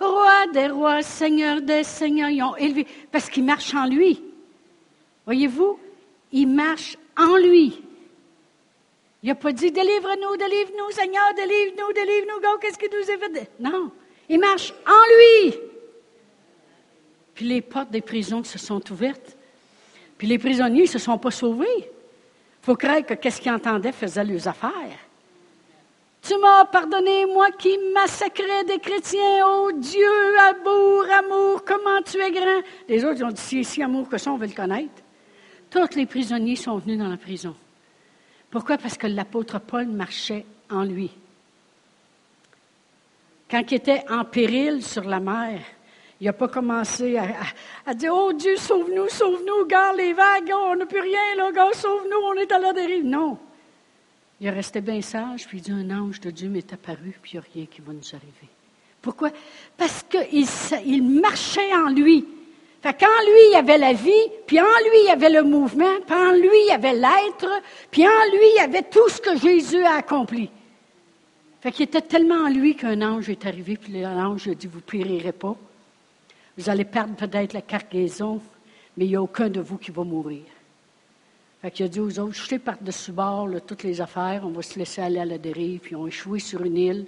[0.00, 4.22] Roi des rois, Seigneur des seigneurs, ils ont élevé, parce qu'il marche en lui.
[5.24, 5.78] Voyez-vous,
[6.32, 7.82] il marche en lui.
[9.22, 13.50] Il n'a pas dit délivre-nous, délivre-nous, Seigneur, délivre-nous, délivre-nous, qu'est-ce que nous est fait?
[13.60, 13.92] Non,
[14.28, 15.54] il marche en lui.
[17.34, 19.36] Puis les portes des prisons se sont ouvertes.
[20.22, 21.66] Puis les prisonniers ne se sont pas sauvés.
[21.78, 25.00] Il faut croire que qu'est-ce qu'ils entendaient faisait leurs affaires.
[26.22, 29.44] Tu m'as pardonné, moi qui massacrais des chrétiens.
[29.44, 32.62] Oh Dieu, amour, amour, comment tu es grand.
[32.88, 35.02] Les autres ont dit, si, si amour que ça, on veut le connaître.
[35.68, 37.56] Tous les prisonniers sont venus dans la prison.
[38.48, 38.78] Pourquoi?
[38.78, 41.10] Parce que l'apôtre Paul marchait en lui.
[43.50, 45.58] Quand il était en péril sur la mer,
[46.22, 47.18] il n'a pas commencé
[47.84, 51.72] à, dire Oh Dieu, sauve-nous, sauve-nous, garde les vagues, on n'a plus rien, là, gars,
[51.72, 53.04] sauve-nous, on est à la dérive.
[53.04, 53.36] Non.
[54.40, 57.32] Il est resté bien sage, puis il dit Un ange de Dieu m'est apparu, puis
[57.32, 58.48] il n'y a rien qui va nous arriver.
[59.00, 59.30] Pourquoi?
[59.76, 60.46] Parce qu'il
[60.86, 62.24] il marchait en lui.
[62.82, 65.42] Fait qu'en lui, il y avait la vie, puis en lui, il y avait le
[65.42, 67.50] mouvement, puis en lui, il y avait l'être,
[67.90, 70.50] puis en lui, il y avait tout ce que Jésus a accompli.
[71.62, 74.80] Fait qu'il était tellement en lui qu'un ange est arrivé, puis l'ange a dit, vous
[74.80, 75.56] périrez pas.
[76.58, 78.40] Vous allez perdre peut-être la cargaison,
[78.96, 80.44] mais il n'y a aucun de vous qui va mourir.
[81.62, 84.78] Fait qu'il a dit aux autres, jetez par-dessus bord toutes les affaires, on va se
[84.78, 87.06] laisser aller à la dérive, puis ils ont échoué sur une île.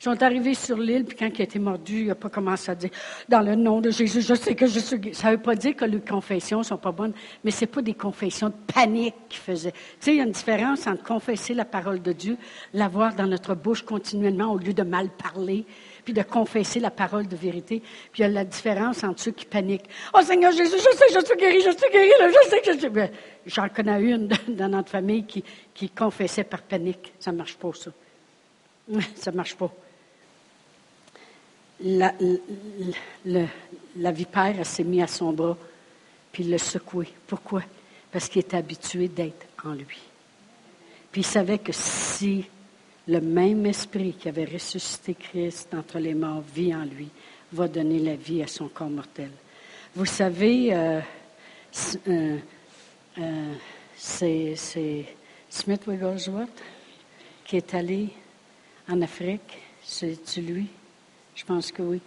[0.00, 2.70] Ils sont arrivés sur l'île, puis quand il a été mordu, il n'a pas commencé
[2.70, 2.90] à dire
[3.28, 5.12] Dans le nom de Jésus, je sais que je suis.
[5.12, 7.66] Ça ne veut pas dire que les confessions ne sont pas bonnes, mais ce n'est
[7.66, 9.72] pas des confessions de panique qu'il faisait.
[9.72, 12.36] Tu sais, il y a une différence entre confesser la parole de Dieu,
[12.74, 15.66] l'avoir dans notre bouche continuellement au lieu de mal parler,
[16.08, 17.82] puis de confesser la parole de vérité.
[18.12, 19.84] Puis il y a la différence entre ceux qui paniquent.
[20.14, 22.78] Oh Seigneur Jésus, je sais je suis guéri, je suis guéri, je sais que je
[22.78, 22.88] suis.
[22.88, 23.10] Ben,
[23.44, 25.44] j'en connais une dans notre famille qui,
[25.74, 27.12] qui confessait par panique.
[27.20, 27.90] Ça ne marche pas, ça.
[29.16, 29.70] Ça ne marche pas
[31.80, 32.12] la,
[33.24, 35.58] la, vipère s'est mise à son bras,
[36.32, 37.06] puis il l'a secoué.
[37.26, 37.62] Pourquoi?
[38.10, 40.00] Parce qu'il était habitué d'être en lui.
[41.12, 42.46] Puis il savait que si
[43.08, 47.08] le même esprit qui avait ressuscité Christ entre les morts vit en lui,
[47.52, 49.30] va donner la vie à son corps mortel.
[49.94, 51.00] Vous savez, euh,
[52.08, 52.36] euh,
[53.18, 53.54] euh,
[53.96, 54.54] c'est
[55.48, 56.62] Smith Wigglesworth
[57.46, 58.10] qui est allé
[58.88, 59.58] en Afrique.
[59.82, 60.66] C'est lui?
[61.34, 62.00] Je pense que oui.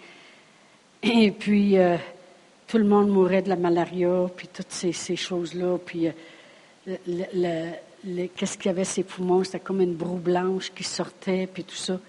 [1.01, 1.77] Et puis,
[2.67, 5.79] tout le monde mourait de la malaria, puis toutes ces, choses-là.
[8.35, 9.43] Qu'est-ce qu'il y avait, ses poumons?
[9.43, 11.99] C'était comme une broue blanche qui sortait, puis tout ça.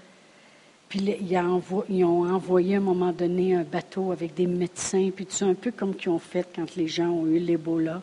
[0.88, 5.33] Puis, ils, ont envoyé à un moment donné un bateau avec des médecins, puis tout
[5.33, 8.02] ça, un peu comme qu'ils ont fait quand les gens ont eu l'Ebola.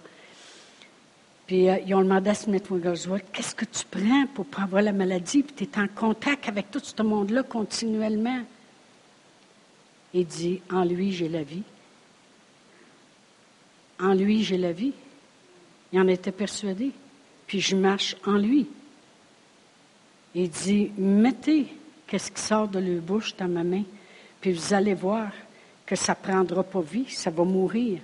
[1.45, 4.83] Puis euh, ils ont demandé à Smith Wigglesworth, qu'est-ce que tu prends pour pas avoir
[4.83, 5.41] la maladie?
[5.41, 8.41] Puis tu es en contact avec tout ce monde-là continuellement
[10.13, 11.63] et dit, en lui j'ai la vie.
[13.99, 14.93] En lui j'ai la vie.
[15.91, 16.91] Il en était persuadé.
[17.49, 18.67] Puis je marche en lui.
[20.35, 21.65] Il dit, mettez
[22.05, 23.81] qu'est-ce qui sort de leur bouche dans ma main,
[24.39, 25.31] puis vous allez voir
[25.83, 28.01] que ça ne prendra pas vie, ça va mourir.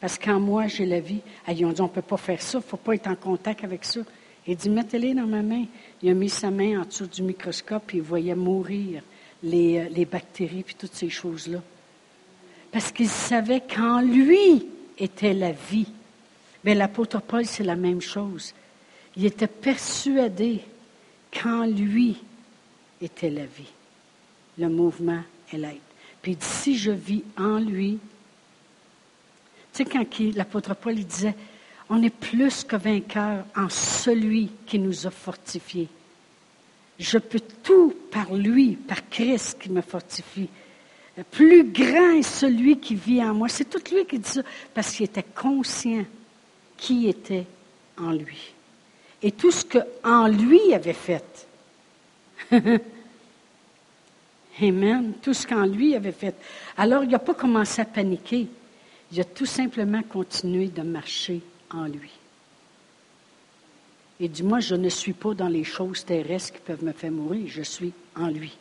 [0.00, 1.20] Parce qu'en moi, j'ai la vie.
[1.46, 3.06] Ah, ils ont dit, on ne peut pas faire ça, il ne faut pas être
[3.06, 4.00] en contact avec ça.
[4.48, 5.66] Il dit, mettez-les dans ma main.
[6.02, 9.02] Il a mis sa main en dessous du microscope et il voyait mourir
[9.44, 11.62] les, euh, les bactéries puis toutes ces choses-là.
[12.72, 14.66] Parce qu'il savait qu'en lui
[14.98, 15.86] était la vie.
[16.64, 18.54] Mais l'apôtre Paul, c'est la même chose.
[19.18, 20.60] Il était persuadé
[21.32, 22.16] qu'en lui
[23.02, 23.72] était la vie,
[24.56, 25.80] le mouvement et l'être.
[26.22, 27.98] Puis il dit, si je vis en lui,
[29.72, 30.04] tu sais, quand
[30.36, 31.34] l'apôtre Paul disait,
[31.90, 35.88] on est plus que vainqueur en celui qui nous a fortifiés.
[37.00, 40.48] Je peux tout par lui, par Christ qui me fortifie.
[41.32, 43.48] Plus grand est celui qui vit en moi.
[43.48, 46.04] C'est tout lui qui dit ça, parce qu'il était conscient
[46.76, 47.46] qui était
[47.96, 48.54] en lui.
[49.22, 51.48] Et tout ce qu'en lui avait fait.
[54.60, 55.12] Amen.
[55.22, 56.34] Tout ce qu'en lui avait fait.
[56.76, 58.48] Alors, il n'a pas commencé à paniquer.
[59.12, 62.10] Il a tout simplement continué de marcher en lui.
[64.20, 67.12] Et dit, moi, je ne suis pas dans les choses terrestres qui peuvent me faire
[67.12, 68.56] mourir, je suis en lui.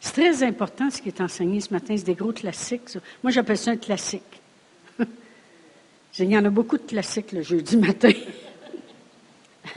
[0.00, 2.98] C'est très important ce qui est enseigné ce matin, c'est des gros classiques.
[3.22, 4.42] Moi, j'appelle ça un classique.
[6.18, 8.10] Il y en a beaucoup de classiques le jeudi matin.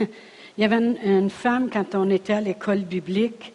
[0.00, 3.52] Il y avait une, femme, quand on était à l'école biblique,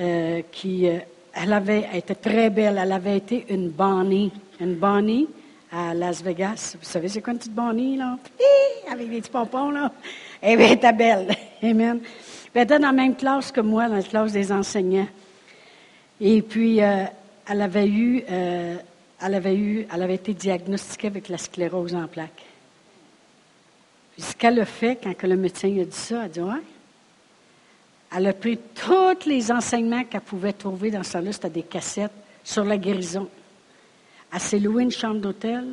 [0.00, 0.98] euh, qui, euh,
[1.34, 2.78] elle avait été très belle.
[2.80, 4.32] Elle avait été une bonnie.
[4.58, 5.28] Une bonnie,
[5.70, 6.76] à Las Vegas.
[6.80, 8.16] Vous savez, c'est quoi une petite bonnie, là?
[8.90, 9.92] avec des petits pompons, là.
[10.42, 11.28] Eh elle était belle.
[11.62, 12.00] Amen.
[12.54, 15.08] Elle était dans la même classe que moi, dans la classe des enseignants.
[16.20, 17.04] Et puis, euh,
[17.48, 22.49] elle avait eu, elle avait eu, elle avait été diagnostiquée avec la sclérose en plaques.
[24.20, 26.62] Puis ce qu'elle a fait quand le médecin a dit ça, elle a dit ouais.
[28.14, 32.12] Elle a pris tous les enseignements qu'elle pouvait trouver dans ça là, c'était des cassettes
[32.44, 33.30] sur la guérison.
[34.30, 35.64] Elle s'est louée une chambre d'hôtel.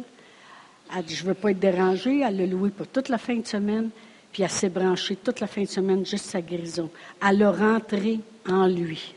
[0.96, 2.22] Elle dit, je ne veux pas être dérangée.
[2.22, 3.90] Elle l'a louée pour toute la fin de semaine.
[4.32, 6.90] Puis elle s'est branchée toute la fin de semaine, juste sa guérison.
[7.22, 9.14] Elle a rentré en lui.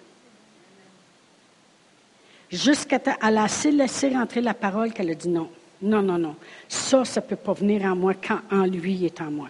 [2.50, 5.48] Jusqu'à elle a assez laissé rentrer la parole qu'elle a dit non.
[5.82, 6.36] Non, non, non.
[6.68, 9.48] Ça, ça ne peut pas venir en moi quand en lui est en moi.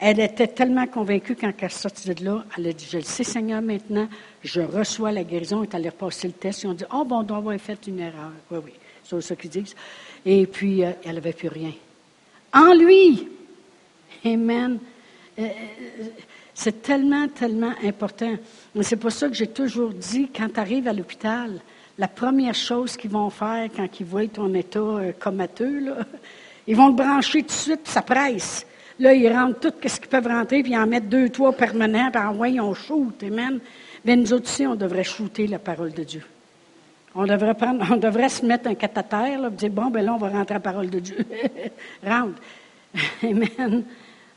[0.00, 3.04] Elle était tellement convaincue quand elle est sortie de là, elle a dit, je le
[3.04, 4.08] sais Seigneur maintenant,
[4.42, 7.20] je reçois la guérison, elle est allée repasser le test, ils ont dit, oh bon,
[7.20, 8.32] on doit avoir fait une erreur.
[8.50, 8.72] Oui, oui,
[9.04, 9.74] c'est ça qu'ils disent.
[10.26, 11.72] Et puis, euh, elle n'avait plus rien.
[12.52, 13.28] En lui!
[14.24, 14.78] Amen.
[15.38, 16.04] Euh, euh,
[16.54, 18.36] c'est tellement, tellement important.
[18.82, 21.60] C'est pour ça que j'ai toujours dit, quand tu arrives à l'hôpital,
[21.98, 25.96] la première chose qu'ils vont faire quand ils voient ton état euh, comateux, là,
[26.66, 28.66] ils vont te brancher tout de suite, puis ça presse.
[28.98, 32.10] Là, ils rentrent tout ce qu'ils peuvent rentrer, puis ils en mettent deux, trois permanents,
[32.10, 33.60] puis en ouais, on shoot, amen.
[34.04, 36.22] Mais nous autres aussi, on devrait shooter la parole de Dieu.
[37.14, 40.18] On devrait, prendre, on devrait se mettre un cathéter, là, dire, bon, ben là, on
[40.18, 41.18] va rentrer la parole de Dieu.
[42.06, 42.40] Rentre.
[43.22, 43.84] Amen.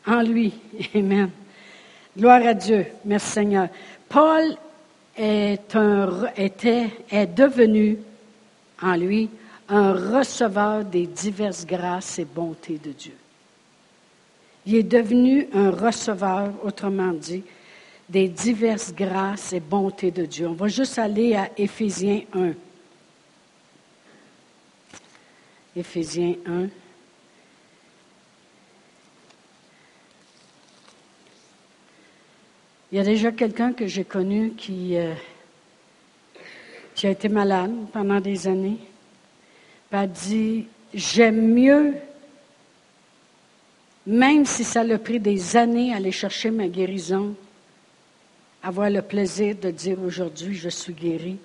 [0.06, 0.54] En lui.
[0.96, 1.30] Amen.
[2.18, 2.88] Gloire à Dieu.
[3.06, 3.68] Merci Seigneur.
[4.10, 4.56] Paul
[5.18, 5.76] est,
[7.36, 7.98] devenu
[8.82, 9.30] en lui
[9.70, 13.16] un receveur des diverses grâces et bontés de Dieu.
[14.66, 17.44] Il est devenu un receveur, autrement dit,
[18.10, 20.48] des diverses grâces et bontés de Dieu.
[20.48, 22.52] On va juste aller à Éphésiens 1.
[25.76, 26.68] Éphésiens 1.
[32.92, 35.14] Il y a déjà quelqu'un que j'ai connu qui, euh,
[37.04, 38.78] a été malade pendant des années.
[39.90, 41.96] Puis a dit, j'aime mieux,
[44.06, 47.36] même si ça l'a pris des années aller chercher ma guérison,
[48.64, 51.38] avoir le plaisir de dire aujourd'hui je suis guéri,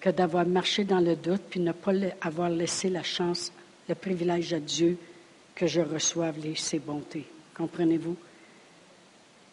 [0.00, 3.50] que d'avoir marché dans le doute, puis ne pas avoir laissé la chance,
[3.88, 4.98] le privilège à Dieu
[5.54, 7.24] que je reçoive ses bontés.
[7.56, 8.16] Comprenez-vous?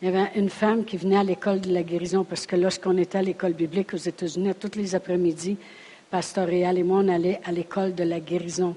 [0.01, 2.97] Il y avait une femme qui venait à l'école de la guérison parce que lorsqu'on
[2.97, 5.57] était à l'école biblique aux États-Unis, tous les après-midi,
[6.09, 8.75] Pasteur Réal et moi, on allait à l'école de la guérison.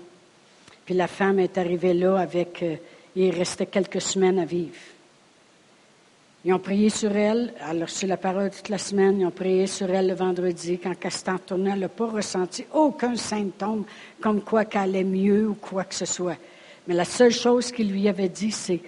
[0.84, 2.76] Puis la femme est arrivée là avec, euh,
[3.16, 4.74] il restait quelques semaines à vivre.
[6.44, 9.30] Ils ont prié sur elle, elle a reçu la parole toute la semaine, ils ont
[9.30, 10.78] prié sur elle le vendredi.
[10.78, 13.84] Quand Castan tournait, elle n'a pas ressenti aucun symptôme
[14.20, 16.37] comme quoi qu'elle allait mieux ou quoi que ce soit.
[16.87, 18.80] Mais la seule chose qu'il lui avait dit, c'est,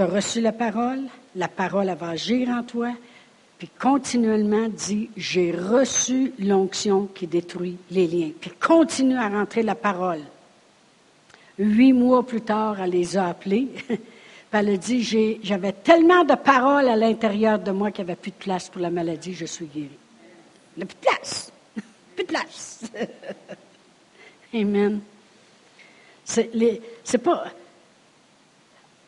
[0.00, 1.02] tu as reçu la parole,
[1.36, 2.90] la parole va agir en toi,
[3.58, 8.30] puis continuellement dit, j'ai reçu l'onction qui détruit les liens.
[8.40, 10.22] Puis continue à rentrer la parole.
[11.58, 13.68] Huit mois plus tard, elle les a appelés.
[14.52, 18.30] elle a dit, j'avais tellement de paroles à l'intérieur de moi qu'il n'y avait plus
[18.30, 19.90] de place pour la maladie, je suis guérie.
[20.78, 21.52] Il n'y plus de place.
[22.16, 22.80] plus de place.
[24.54, 25.00] Amen.
[26.24, 27.52] C'est pas.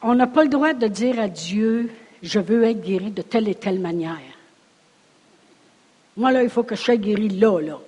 [0.02, 1.90] On n'a pas le droit de dire à Dieu,
[2.22, 4.18] je veux être guéri de telle et telle manière.
[6.16, 7.78] Moi, là, il faut que je sois guéri là, là.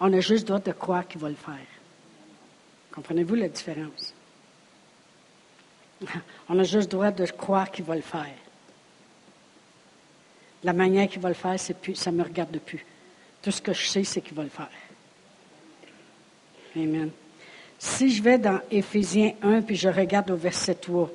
[0.00, 1.66] On a juste le droit de croire qu'il va le faire.
[2.92, 4.14] Comprenez-vous la différence?
[6.48, 8.34] On a juste le droit de croire qu'il va le faire.
[10.64, 12.84] La manière qu'il va le faire, ça ne me regarde plus.
[13.42, 14.68] Tout ce que je sais, c'est qu'il va le faire.
[16.76, 17.10] Amen.
[17.78, 21.10] Si je vais dans Éphésiens 1, puis je regarde au verset 3,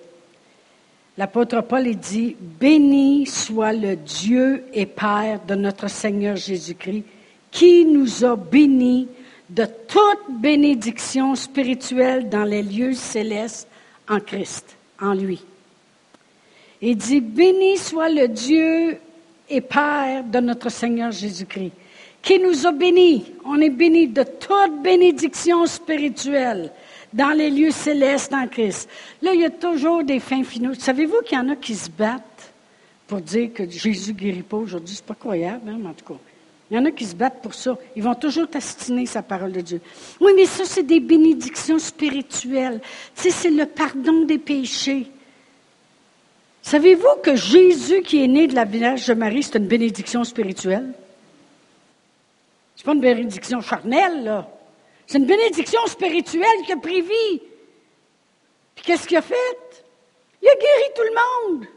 [1.17, 7.05] L'apôtre Paul dit, Béni soit le Dieu et Père de notre Seigneur Jésus-Christ,
[7.51, 9.07] qui nous a bénis
[9.49, 13.69] de toute bénédiction spirituelle dans les lieux célestes
[14.09, 15.41] en Christ, en lui.
[16.81, 18.97] Il dit, Béni soit le Dieu
[19.49, 21.71] et Père de notre Seigneur Jésus-Christ,
[22.21, 23.23] qui nous a bénis.
[23.45, 26.71] On est bénis de toute bénédiction spirituelle
[27.15, 28.89] dans les lieux célestes en Christ.
[29.21, 30.73] Là, il y a toujours des fins finaux.
[30.73, 32.51] Savez-vous qu'il y en a qui se battent
[33.07, 34.95] pour dire que Jésus ne guérit pas aujourd'hui?
[34.95, 36.19] C'est pas croyable, hein, en tout cas.
[36.69, 37.77] Il y en a qui se battent pour ça.
[37.95, 39.79] Ils vont toujours tastiner sa parole de Dieu.
[40.19, 42.81] Oui, mais ça, c'est des bénédictions spirituelles.
[43.15, 45.07] Tu sais, c'est le pardon des péchés.
[46.63, 50.91] Savez-vous que Jésus, qui est né de la Vierge de Marie, c'est une bénédiction spirituelle?
[52.75, 54.49] C'est pas une bénédiction charnelle, là.
[55.07, 57.41] C'est une bénédiction spirituelle qui a pris vie.
[58.75, 59.85] Puis qu'est-ce qu'il a fait?
[60.41, 61.67] Il a guéri tout le monde.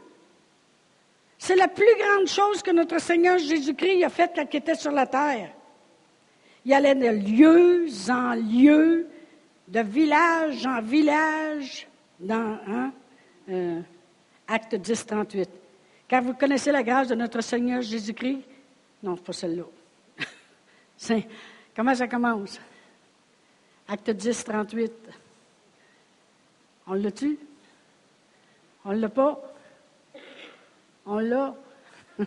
[1.37, 4.91] C'est la plus grande chose que notre Seigneur Jésus-Christ a faite quand il était sur
[4.91, 5.51] la terre.
[6.65, 9.07] Il allait de lieu en lieu,
[9.67, 11.87] de village en village,
[12.19, 12.91] dans hein,
[13.49, 13.79] euh,
[14.47, 15.49] Acte 10, 38.
[16.07, 18.41] Car vous connaissez la grâce de notre Seigneur Jésus-Christ?
[19.01, 19.63] Non, pas celle-là.
[21.75, 22.59] comment ça commence?
[23.91, 24.91] Acte 10, 38.
[26.85, 27.39] On l'a-tu?
[28.85, 29.41] On l'a pas?
[31.07, 31.55] On l'a?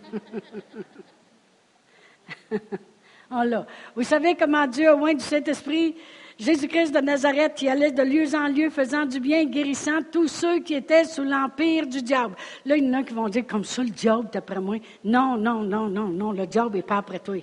[3.31, 3.65] On l'a.
[3.95, 5.95] Vous savez comment Dieu, au moins du Saint-Esprit,
[6.37, 10.59] Jésus-Christ de Nazareth qui allait de lieu en lieu faisant du bien, guérissant tous ceux
[10.59, 12.35] qui étaient sous l'empire du diable.
[12.65, 14.75] Là, il y en a qui vont dire comme ça, le diable est après moi.
[15.03, 17.37] Non, non, non, non, non, le diable n'est pas après toi.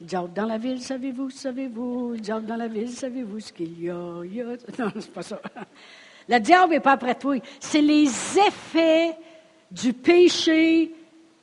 [0.00, 3.82] Le diable dans la ville, savez-vous, savez-vous, le diable dans la ville, savez-vous ce qu'il
[3.82, 3.94] y a,
[4.78, 5.40] Non, c'est pas ça.
[6.28, 7.36] Le diable n'est pas après toi.
[7.60, 9.16] C'est les effets
[9.70, 10.92] du péché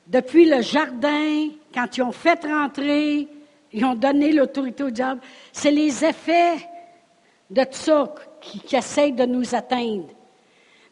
[0.05, 3.27] depuis le jardin, quand ils ont fait rentrer
[3.73, 5.19] ils ont donné l'autorité au diable.
[5.51, 6.57] C'est les effets
[7.49, 10.09] de ça qui, essayent de nous atteindre.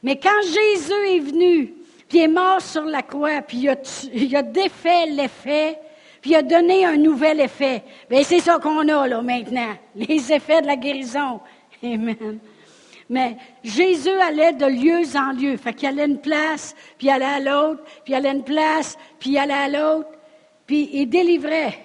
[0.01, 1.73] Mais quand Jésus est venu,
[2.09, 3.75] puis est mort sur la croix, puis il a,
[4.13, 5.77] il a défait l'effet,
[6.21, 7.83] puis il a donné un nouvel effet.
[8.09, 11.39] Bien, c'est ça qu'on a là maintenant, les effets de la guérison.
[11.83, 12.39] Amen.
[13.09, 15.57] Mais Jésus allait de lieu en lieu.
[15.57, 18.97] Fait qu'il allait une place, puis il allait à l'autre, puis il allait une place,
[19.19, 20.09] puis il allait à l'autre,
[20.65, 21.77] puis il délivrait.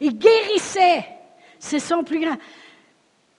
[0.00, 1.06] Il guérissait.
[1.58, 2.36] C'est son plus grand.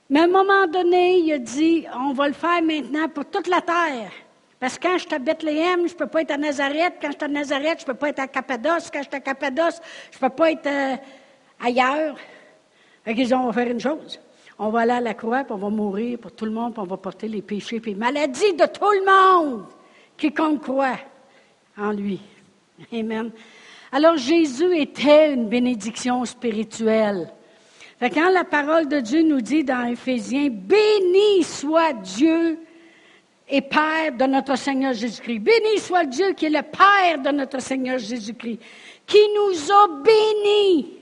[0.09, 3.47] Mais à un moment donné, il a dit, on va le faire maintenant pour toute
[3.47, 4.11] la terre.
[4.59, 6.95] Parce que quand je suis à Bethléem, je ne peux pas être à Nazareth.
[6.99, 8.89] Quand je suis à Nazareth, je ne peux pas être à Cappadoce.
[8.91, 9.79] Quand je suis à Cappadoce,
[10.11, 10.95] je ne peux pas être euh,
[11.59, 12.17] ailleurs.
[13.05, 14.19] Fait qu'ils ont, on va faire une chose.
[14.59, 16.81] On va aller à la croix, puis on va mourir pour tout le monde, puis
[16.81, 19.65] on va porter les péchés et les maladies de tout le monde
[20.17, 20.97] qui compte croit
[21.77, 22.19] en lui.
[22.91, 23.31] Amen.
[23.91, 27.31] Alors Jésus était une bénédiction spirituelle.
[28.01, 32.59] quand la parole de Dieu nous dit dans Éphésiens, béni soit Dieu
[33.49, 35.39] et Père de notre Seigneur Jésus-Christ.
[35.39, 38.59] Béni soit Dieu qui est le Père de notre Seigneur Jésus-Christ,
[39.05, 40.93] qui nous a bénis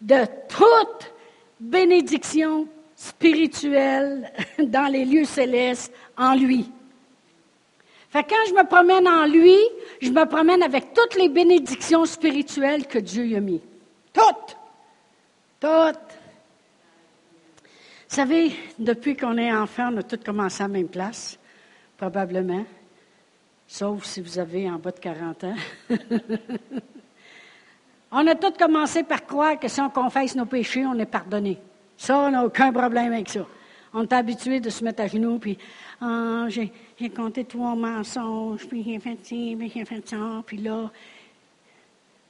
[0.00, 1.12] de toute
[1.60, 6.70] bénédiction spirituelle dans les lieux célestes en lui.
[8.10, 9.56] Fait quand je me promène en lui,
[10.00, 13.60] je me promène avec toutes les bénédictions spirituelles que Dieu a mis.
[14.12, 14.56] Toutes!
[15.60, 16.18] Toutes!
[18.08, 21.38] Vous savez, depuis qu'on est enfant, on a tous commencé à la même place,
[22.02, 22.64] probablement.
[23.68, 25.54] Sauf si vous avez en bas de 40 ans.
[28.10, 31.58] on a tous commencé par croire que si on confesse nos péchés, on est pardonné.
[31.96, 33.46] Ça, on n'a aucun problème avec ça.
[33.94, 35.56] On est habitué de se mettre à genoux, puis
[36.00, 36.72] ah, j'ai,
[37.10, 40.90] compté trois mensonges, puis j'ai fait ci, puis j'ai fait ça, puis là,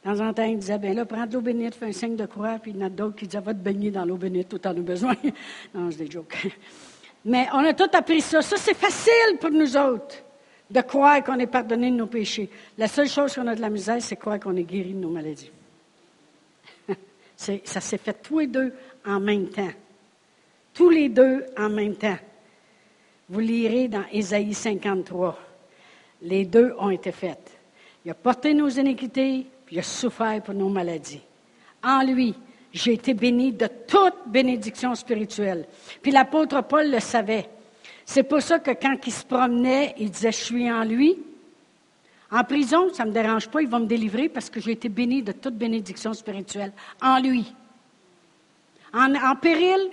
[0.05, 2.27] dans un temps, il disait, ben là, prends de l'eau bénite, fais un signe de
[2.27, 4.51] croix, puis il y en a d'autres qui disaient, va te baigner dans l'eau bénite,
[4.51, 5.15] tout en a besoin.
[5.75, 6.49] non, c'est des jokes.
[7.25, 8.43] Mais on a tout appris ça.
[8.43, 10.17] Ça, c'est facile pour nous autres
[10.71, 12.49] de croire qu'on est pardonné de nos péchés.
[12.79, 15.11] La seule chose qu'on a de la misère, c'est croire qu'on est guéri de nos
[15.11, 15.51] maladies.
[17.37, 18.73] ça s'est fait tous les deux
[19.07, 19.71] en même temps.
[20.73, 22.19] Tous les deux en même temps.
[23.29, 25.39] Vous lirez dans Ésaïe 53.
[26.23, 27.59] Les deux ont été faites.
[28.05, 31.21] Il a porté nos iniquités, puis il a souffert pour nos maladies.
[31.85, 32.35] En lui,
[32.73, 35.67] j'ai été béni de toute bénédiction spirituelle.
[36.01, 37.49] Puis l'apôtre Paul le savait.
[38.05, 41.19] C'est pour ça que quand il se promenait, il disait, je suis en lui.
[42.31, 44.89] En prison, ça ne me dérange pas, il va me délivrer parce que j'ai été
[44.89, 47.53] béni de toute bénédiction spirituelle en lui.
[48.95, 49.91] En, en péril,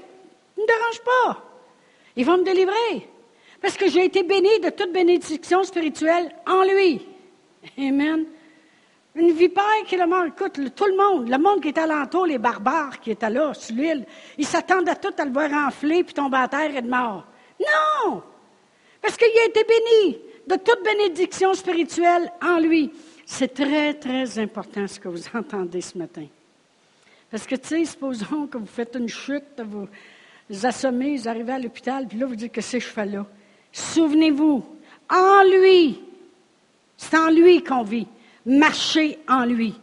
[0.58, 1.46] ne me dérange pas.
[2.15, 3.10] Il va me délivrer.
[3.62, 7.06] Parce que j'ai été béni de toute bénédiction spirituelle en lui.
[7.78, 8.26] Amen.
[9.15, 10.30] Une vipère qui le mange.
[10.30, 13.76] Écoute, tout le monde, le monde qui est alentour, les barbares qui étaient là, sur
[13.76, 14.06] l'île,
[14.38, 17.26] ils s'attendent à tout à le voir enfler puis tomber à terre et de mort.
[17.60, 18.22] Non!
[19.02, 20.17] Parce qu'il a été béni
[20.48, 22.91] de toute bénédiction spirituelle en lui.
[23.26, 26.26] C'est très, très important ce que vous entendez ce matin.
[27.32, 29.88] Parce que, tu sais, supposons que vous faites une chute, vous,
[30.50, 33.26] vous assommez, vous arrivez à l'hôpital, puis là, vous dites que c'est je là.
[33.72, 34.65] Souvenez-vous,
[35.12, 36.02] en lui,
[36.98, 38.08] c'est en lui qu'on vit.
[38.45, 39.75] Marchez en lui.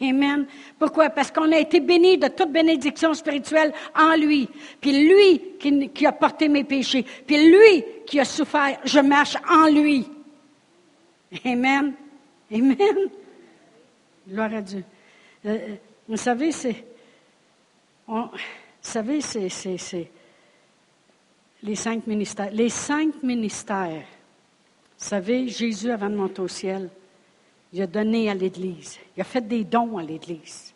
[0.00, 0.46] Amen.
[0.78, 1.10] Pourquoi?
[1.10, 4.48] Parce qu'on a été béni de toute bénédiction spirituelle en lui.
[4.80, 7.04] Puis lui qui, a porté mes péchés.
[7.26, 10.06] Puis lui qui a souffert, je marche en lui.
[11.44, 11.94] Amen.
[12.52, 12.96] Amen.
[14.28, 14.84] Gloire à Dieu.
[15.46, 15.74] Euh, euh,
[16.08, 16.84] vous savez, c'est.
[18.06, 18.28] vous
[18.80, 20.10] savez, c'est
[21.62, 22.50] les cinq ministères.
[22.52, 24.04] Les cinq ministères.
[24.98, 26.88] Vous savez, Jésus, avant de monter au ciel,
[27.74, 29.00] il a donné à l'Église.
[29.16, 30.72] Il a fait des dons à l'Église.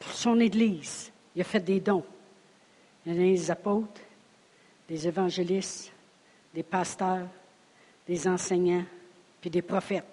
[0.00, 2.02] Pour son Église, il a fait des dons.
[3.06, 4.00] Il a donné des apôtres,
[4.88, 5.92] des évangélistes,
[6.52, 7.28] des pasteurs,
[8.04, 8.84] des enseignants,
[9.40, 10.04] puis des prophètes.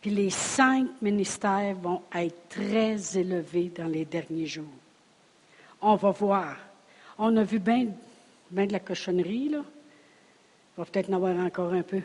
[0.00, 4.64] Puis les cinq ministères vont être très élevés dans les derniers jours.
[5.82, 6.56] On va voir
[7.16, 7.86] On a vu bien
[8.50, 9.62] de la cochonnerie, là.
[9.62, 12.02] Il va peut-être en avoir encore un peu.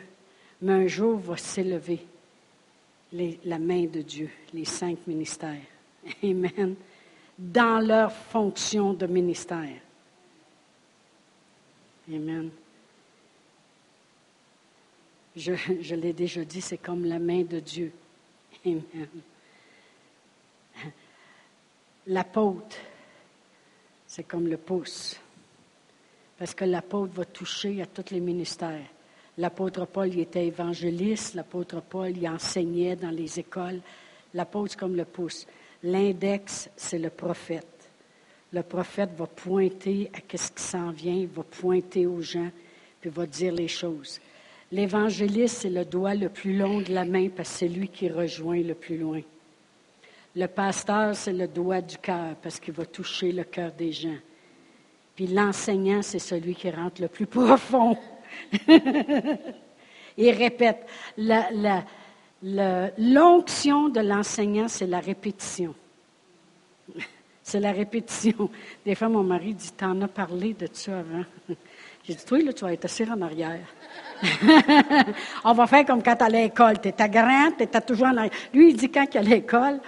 [0.62, 2.06] Mais un jour va s'élever
[3.12, 5.60] la main de Dieu, les cinq ministères.
[6.22, 6.74] Amen.
[7.38, 9.80] Dans leur fonction de ministère.
[12.08, 12.50] Amen.
[15.34, 17.92] Je, je l'ai déjà dit, c'est comme la main de Dieu.
[18.66, 19.08] Amen.
[22.06, 22.76] L'apôtre,
[24.06, 25.18] c'est comme le pouce.
[26.38, 28.86] Parce que l'apôtre va toucher à tous les ministères.
[29.38, 31.34] L'apôtre Paul, il était évangéliste.
[31.34, 33.80] L'apôtre Paul, il enseignait dans les écoles.
[34.34, 35.46] L'apôtre, comme le pouce.
[35.82, 37.66] L'index, c'est le prophète.
[38.52, 42.50] Le prophète va pointer à ce qui s'en vient, va pointer aux gens,
[43.00, 44.20] puis va dire les choses.
[44.70, 48.08] L'évangéliste, c'est le doigt le plus long de la main parce que c'est lui qui
[48.08, 49.20] rejoint le plus loin.
[50.34, 54.16] Le pasteur, c'est le doigt du cœur parce qu'il va toucher le cœur des gens.
[55.14, 57.96] Puis l'enseignant, c'est celui qui rentre le plus profond.
[60.16, 60.86] Il répète.
[62.98, 65.74] L'onction de l'enseignant, c'est la répétition.
[67.44, 68.48] C'est la répétition.
[68.86, 71.24] Des fois, mon mari dit T'en as parlé de ça avant.
[72.04, 73.66] J'ai dit Toi, là, tu vas être assis en arrière.
[75.44, 76.80] On va faire comme quand à l'école.
[76.80, 78.32] Tu étais grande, tu étais toujours en arrière.
[78.54, 79.80] Lui, il dit quand il à l'école,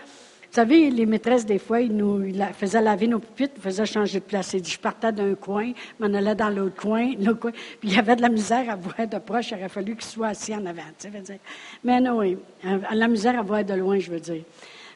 [0.55, 4.21] vous savez, les maîtresses, des fois, ils nous faisaient laver nos pupitres, ils faisaient changer
[4.21, 4.55] de place.
[4.55, 7.51] Dit, je partais d'un coin, m'en allais dans l'autre coin, l'autre coin.
[7.51, 10.05] Puis il y avait de la misère à voir de proche, il aurait fallu qu'il
[10.05, 10.83] soit assis en avant.
[10.97, 11.41] Tu sais,
[11.83, 14.45] mais non, oui, euh, la misère à voir de loin, je veux dire.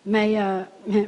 [0.07, 0.61] Mais, euh,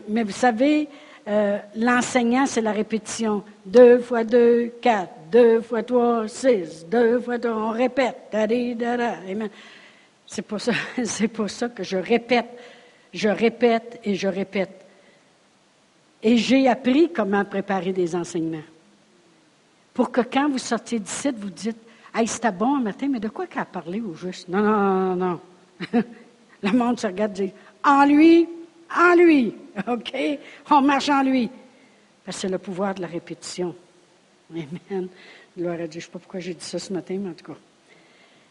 [0.09, 0.89] mais, vous savez,
[1.29, 3.45] euh, l'enseignant, c'est la répétition.
[3.65, 5.13] Deux fois deux, quatre.
[5.31, 6.85] Deux fois trois, six.
[6.91, 8.17] Deux fois trois, on répète.
[10.27, 10.73] C'est pour ça,
[11.05, 12.49] c'est pour ça que je répète
[13.13, 14.85] je répète et je répète.
[16.23, 18.63] Et j'ai appris comment préparer des enseignements.
[19.95, 21.79] Pour que quand vous sortiez d'ici, vous dites
[22.15, 24.49] Hey, c'était bon un matin, mais de quoi qu'elle a parlé au juste?
[24.49, 25.41] Non, non, non, non.
[26.63, 27.53] Le monde se regarde et dit
[27.85, 28.49] En lui,
[28.95, 29.55] en lui.
[29.89, 30.13] OK?
[30.71, 31.49] On marche en lui.
[32.25, 33.75] Parce que c'est le pouvoir de la répétition.
[34.51, 35.09] Amen.
[35.57, 35.89] Gloire à Dieu.
[35.93, 37.59] Je ne sais pas pourquoi j'ai dit ça ce matin, mais en tout cas.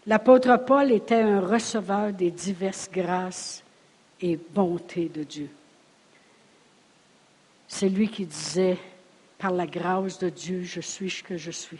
[0.07, 3.63] L'apôtre Paul était un receveur des diverses grâces
[4.21, 5.49] et bonté de Dieu.
[7.67, 8.77] C'est lui qui disait,
[9.37, 11.79] par la grâce de Dieu, je suis ce que je suis.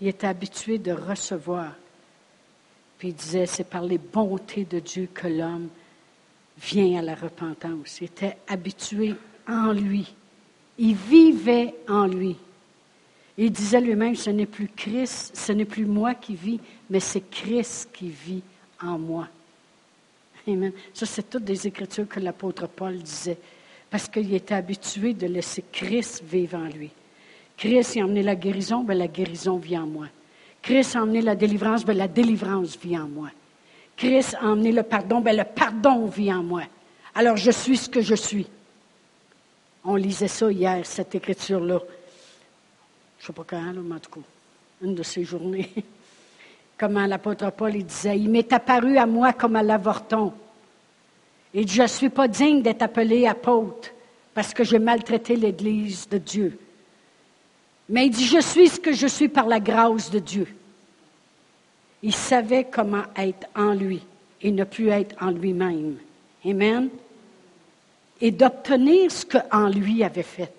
[0.00, 1.72] Il était habitué de recevoir.
[2.98, 5.68] Puis il disait, c'est par les bontés de Dieu que l'homme
[6.58, 8.00] vient à la repentance.
[8.00, 9.14] Il était habitué
[9.46, 10.14] en lui.
[10.78, 12.36] Il vivait en lui.
[13.36, 17.28] Il disait lui-même, ce n'est plus Christ, ce n'est plus moi qui vis, mais c'est
[17.30, 18.42] Christ qui vit
[18.82, 19.28] en moi.
[20.94, 23.38] Ça, c'est toutes des écritures que l'apôtre Paul disait,
[23.90, 26.90] parce qu'il était habitué de laisser Christ vivre en lui.
[27.56, 30.06] Christ a emmené la guérison, bien, la guérison vit en moi.
[30.62, 33.30] Christ a emmené la délivrance, bien, la délivrance vit en moi.
[33.96, 36.62] Christ a emmené le pardon, bien, le pardon vit en moi.
[37.14, 38.46] Alors, je suis ce que je suis.
[39.84, 41.80] On lisait ça hier, cette écriture-là.
[43.18, 44.20] Je ne sais pas quand, là, mais en tout cas,
[44.82, 45.70] une de ces journées.
[46.80, 50.32] comment l'apôtre Paul disait, il m'est apparu à moi comme à l'avorton.
[51.52, 53.90] Et je ne suis pas digne d'être appelé apôtre
[54.32, 56.58] parce que j'ai maltraité l'Église de Dieu.
[57.90, 60.46] Mais il dit, je suis ce que je suis par la grâce de Dieu.
[62.02, 64.00] Il savait comment être en lui
[64.40, 65.98] et ne plus être en lui-même.
[66.46, 66.88] Amen.
[68.22, 70.52] Et d'obtenir ce qu'en lui avait fait.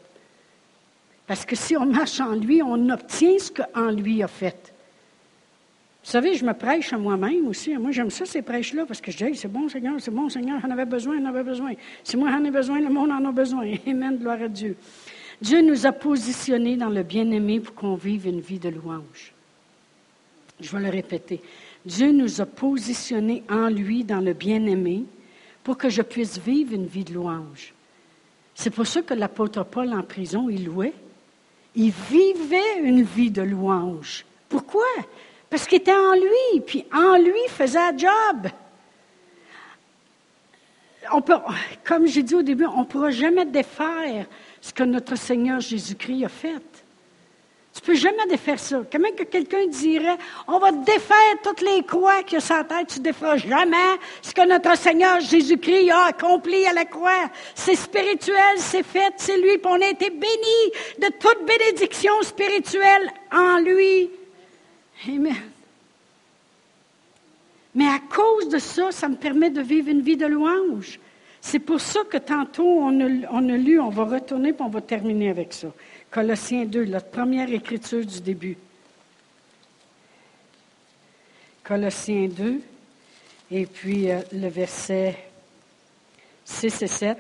[1.26, 4.71] Parce que si on marche en lui, on obtient ce qu'en lui a fait.
[6.04, 7.78] Vous savez, je me prêche à moi-même aussi.
[7.78, 10.60] Moi, j'aime ça, ces prêches-là, parce que je dis, c'est bon, Seigneur, c'est bon, Seigneur,
[10.60, 11.74] j'en avais besoin, j'en avais besoin.
[12.04, 13.72] Si moi j'en ai besoin, le monde en a besoin.
[13.88, 14.76] Amen, gloire à Dieu.
[15.40, 19.34] Dieu nous a positionnés dans le bien-aimé pour qu'on vive une vie de louange.
[20.60, 21.42] Je vais le répéter.
[21.86, 25.04] Dieu nous a positionnés en lui dans le bien-aimé
[25.64, 27.74] pour que je puisse vivre une vie de louange.
[28.56, 30.94] C'est pour ça que l'apôtre Paul en prison, il louait.
[31.76, 34.26] Il vivait une vie de louange.
[34.50, 34.86] Pourquoi?
[35.52, 38.48] Parce qu'il était en lui, puis en lui faisait un job.
[41.84, 44.28] Comme j'ai dit au début, on ne pourra jamais défaire
[44.62, 46.64] ce que notre Seigneur Jésus-Christ a fait.
[47.74, 48.82] Tu ne peux jamais défaire ça.
[48.90, 52.64] Comment que quelqu'un dirait, on va défaire toutes les croix qu'il y a sur la
[52.64, 57.30] tête, tu ne déferas jamais ce que notre Seigneur Jésus-Christ a accompli à la croix.
[57.56, 63.12] C'est spirituel, c'est fait, c'est lui, puis on a été bénis de toute bénédiction spirituelle
[63.34, 64.12] en lui.
[65.08, 65.36] Amen.
[67.74, 71.00] Mais à cause de ça, ça me permet de vivre une vie de louange.
[71.40, 75.30] C'est pour ça que tantôt, on a, lu, on va retourner puis on va terminer
[75.30, 75.70] avec ça.
[76.12, 78.58] Colossiens 2, la première écriture du début.
[81.64, 82.62] Colossiens 2,
[83.52, 85.18] et puis euh, le verset
[86.46, 87.18] 6 et 7.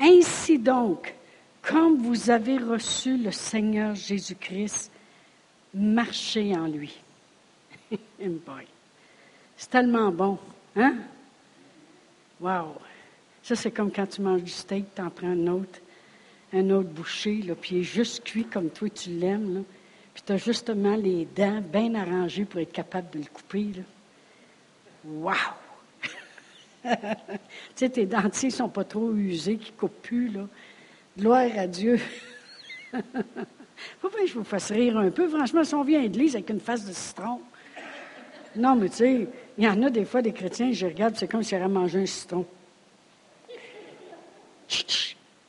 [0.00, 1.14] Ainsi donc,
[1.62, 4.90] comme vous avez reçu le Seigneur Jésus-Christ,
[5.76, 6.96] marchez en lui.
[9.56, 10.38] c'est tellement bon,
[10.74, 10.96] hein?
[12.40, 12.76] Wow!
[13.42, 15.78] Ça, c'est comme quand tu manges du steak, tu en prends un autre,
[16.52, 19.64] un autre bouchée, puis il est juste cuit comme toi tu l'aimes,
[20.14, 23.66] puis tu as justement les dents bien arrangées pour être capable de le couper.
[25.04, 25.34] Wow!
[26.84, 26.90] tu
[27.74, 30.48] sais, tes dentiers ne sont pas trop usés, qui ne coupent plus, là.
[31.18, 32.00] Gloire à Dieu.
[34.00, 35.28] Pourquoi je vous fasse rire un peu?
[35.28, 37.40] Franchement, si on vient à l'église avec une face de citron.
[38.56, 41.28] Non, mais tu sais, il y en a des fois des chrétiens, je regarde, c'est
[41.28, 42.46] comme s'ils avaient mangé un citron.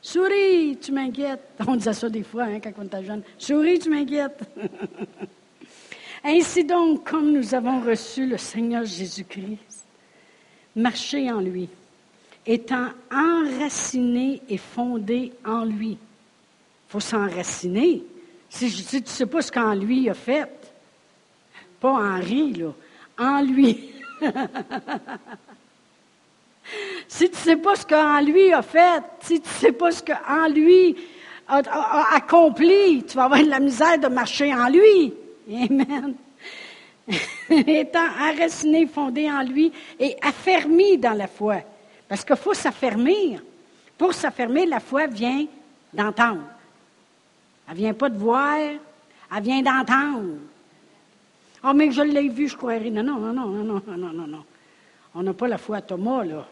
[0.00, 1.42] Souris, tu m'inquiètes.
[1.66, 3.22] On disait ça des fois hein, quand on était jeune.
[3.36, 4.40] Souris, tu m'inquiètes.
[6.24, 9.84] Ainsi donc, comme nous avons reçu le Seigneur Jésus-Christ,
[10.74, 11.68] marchez en lui,
[12.46, 15.90] étant enraciné et fondé en lui.
[15.90, 18.02] Il faut s'enraciner.
[18.48, 20.48] Si, tu ne sais pas ce qu'en lui a fait,
[21.80, 22.72] pas Henri, là,
[23.18, 23.90] en lui.
[27.08, 29.90] si tu ne sais pas ce qu'en lui a fait, si tu ne sais pas
[29.90, 30.96] ce qu'en lui
[31.46, 35.12] a, accompli, tu vas avoir de la misère de marcher en lui.
[35.50, 36.14] Amen.
[37.50, 41.56] Étant enraciné, fondé en lui et affermi dans la foi.
[42.08, 43.42] Parce qu'il faut s'affermir.
[43.96, 45.46] Pour s'affermir, la foi vient
[45.92, 46.42] d'entendre.
[47.68, 50.38] Elle vient pas de voir, elle vient d'entendre.
[51.64, 52.90] Oh, mais je l'ai vu, je croirais.
[52.90, 54.44] Non, non, non, non, non, non, non, non.
[55.14, 56.46] On n'a pas la foi à Thomas, là.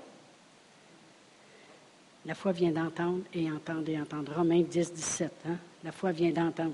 [2.24, 4.32] La foi vient d'entendre et entendre et entendre.
[4.34, 5.32] Romains 10, 17.
[5.48, 5.56] Hein?
[5.84, 6.72] La foi vient d'entendre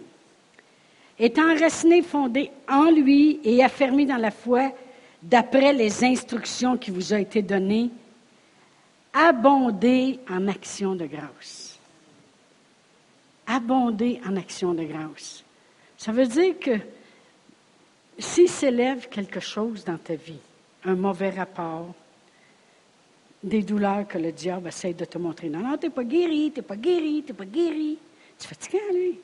[1.18, 4.72] étant enraciné, fondé en lui et affermi dans la foi,
[5.22, 7.90] d'après les instructions qui vous ont été données,
[9.12, 11.71] abondez en action de grâce.
[13.47, 15.45] Abondez en action de grâce.
[15.97, 16.78] Ça veut dire que
[18.18, 20.40] s'il s'élève quelque chose dans ta vie,
[20.84, 21.95] un mauvais rapport,
[23.43, 25.49] des douleurs que le diable essaie de te montrer.
[25.49, 27.99] Non, non, tu n'es pas guéri, tu n'es pas guéri, tu n'es pas guéri.
[28.38, 29.18] Tu fais fatigué, lui.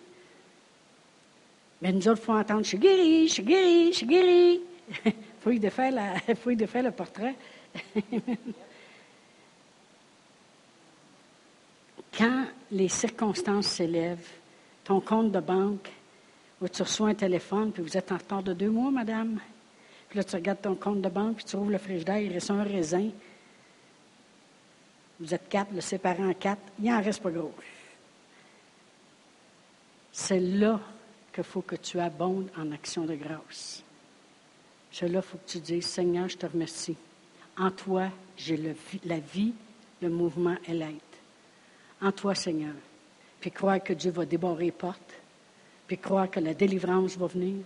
[1.80, 4.60] Mais nous autres, il faut entendre, je suis guéri, je suis guéri, je suis guéri.
[5.04, 7.36] Il faut y défaire le portrait.
[12.18, 14.28] Quand les circonstances s'élèvent,
[14.84, 15.90] ton compte de banque,
[16.72, 19.38] tu reçois un téléphone, puis vous êtes en retard de deux mois, madame.
[20.08, 22.50] Puis là, tu regardes ton compte de banque, puis tu ouvres le frigidaire, il reste
[22.50, 23.10] un raisin.
[25.20, 27.54] Vous êtes quatre, le séparé en quatre, il n'en reste pas gros.
[30.12, 30.80] C'est là
[31.32, 33.82] qu'il faut que tu abondes en action de grâce.
[34.90, 36.96] C'est là il faut que tu dises, Seigneur, je te remercie.
[37.56, 39.52] En toi, j'ai la vie,
[40.00, 41.07] le mouvement et l'être.
[42.00, 42.74] En toi, Seigneur.
[43.40, 45.14] Puis croire que Dieu va débarrer les portes.
[45.86, 47.56] Puis croire que la délivrance va venir.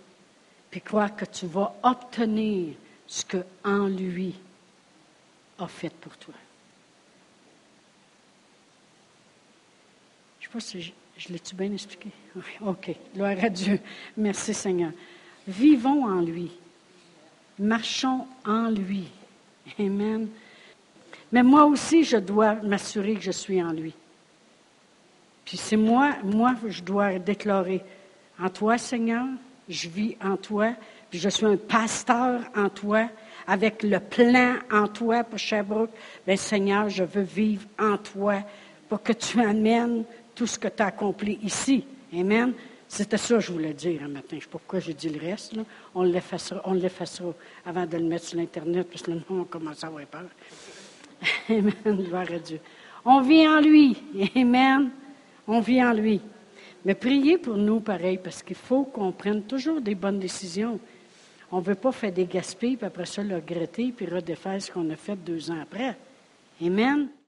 [0.70, 2.74] Puis croire que tu vas obtenir
[3.06, 4.34] ce que en lui
[5.58, 6.34] a fait pour toi.
[10.40, 12.10] Je ne sais pas si je l'ai-tu bien expliqué?
[12.64, 12.94] OK.
[13.14, 13.80] Gloire à Dieu.
[14.16, 14.92] Merci Seigneur.
[15.46, 16.50] Vivons en lui.
[17.58, 19.08] Marchons en lui.
[19.78, 20.28] Amen.
[21.30, 23.94] Mais moi aussi, je dois m'assurer que je suis en lui.
[25.44, 27.82] Puis c'est moi, moi, je dois déclarer
[28.40, 29.26] en toi, Seigneur,
[29.68, 30.74] je vis en toi,
[31.10, 33.08] puis je suis un pasteur en toi,
[33.46, 35.90] avec le plan en toi pour Sherbrooke.
[36.26, 38.36] Bien, Seigneur, je veux vivre en toi
[38.88, 41.84] pour que tu amènes tout ce que tu as accompli ici.
[42.14, 42.52] Amen.
[42.88, 44.28] C'était ça que je voulais dire un matin.
[44.32, 45.54] Je ne sais pas pourquoi j'ai dit le reste.
[45.94, 46.78] On l'effacera, on
[47.64, 50.28] avant de le mettre sur l'Internet, parce que le monde commence à avoir peur.
[51.48, 51.72] Amen.
[52.06, 52.60] Gloire à Dieu.
[53.04, 53.96] On vit en lui.
[54.36, 54.90] Amen.
[55.46, 56.20] On vit en lui.
[56.84, 60.80] Mais priez pour nous pareil, parce qu'il faut qu'on prenne toujours des bonnes décisions.
[61.50, 64.70] On ne veut pas faire des gaspilles, puis après ça le regretter, puis redéfaire ce
[64.70, 65.96] qu'on a fait deux ans après.
[66.64, 67.08] Amen.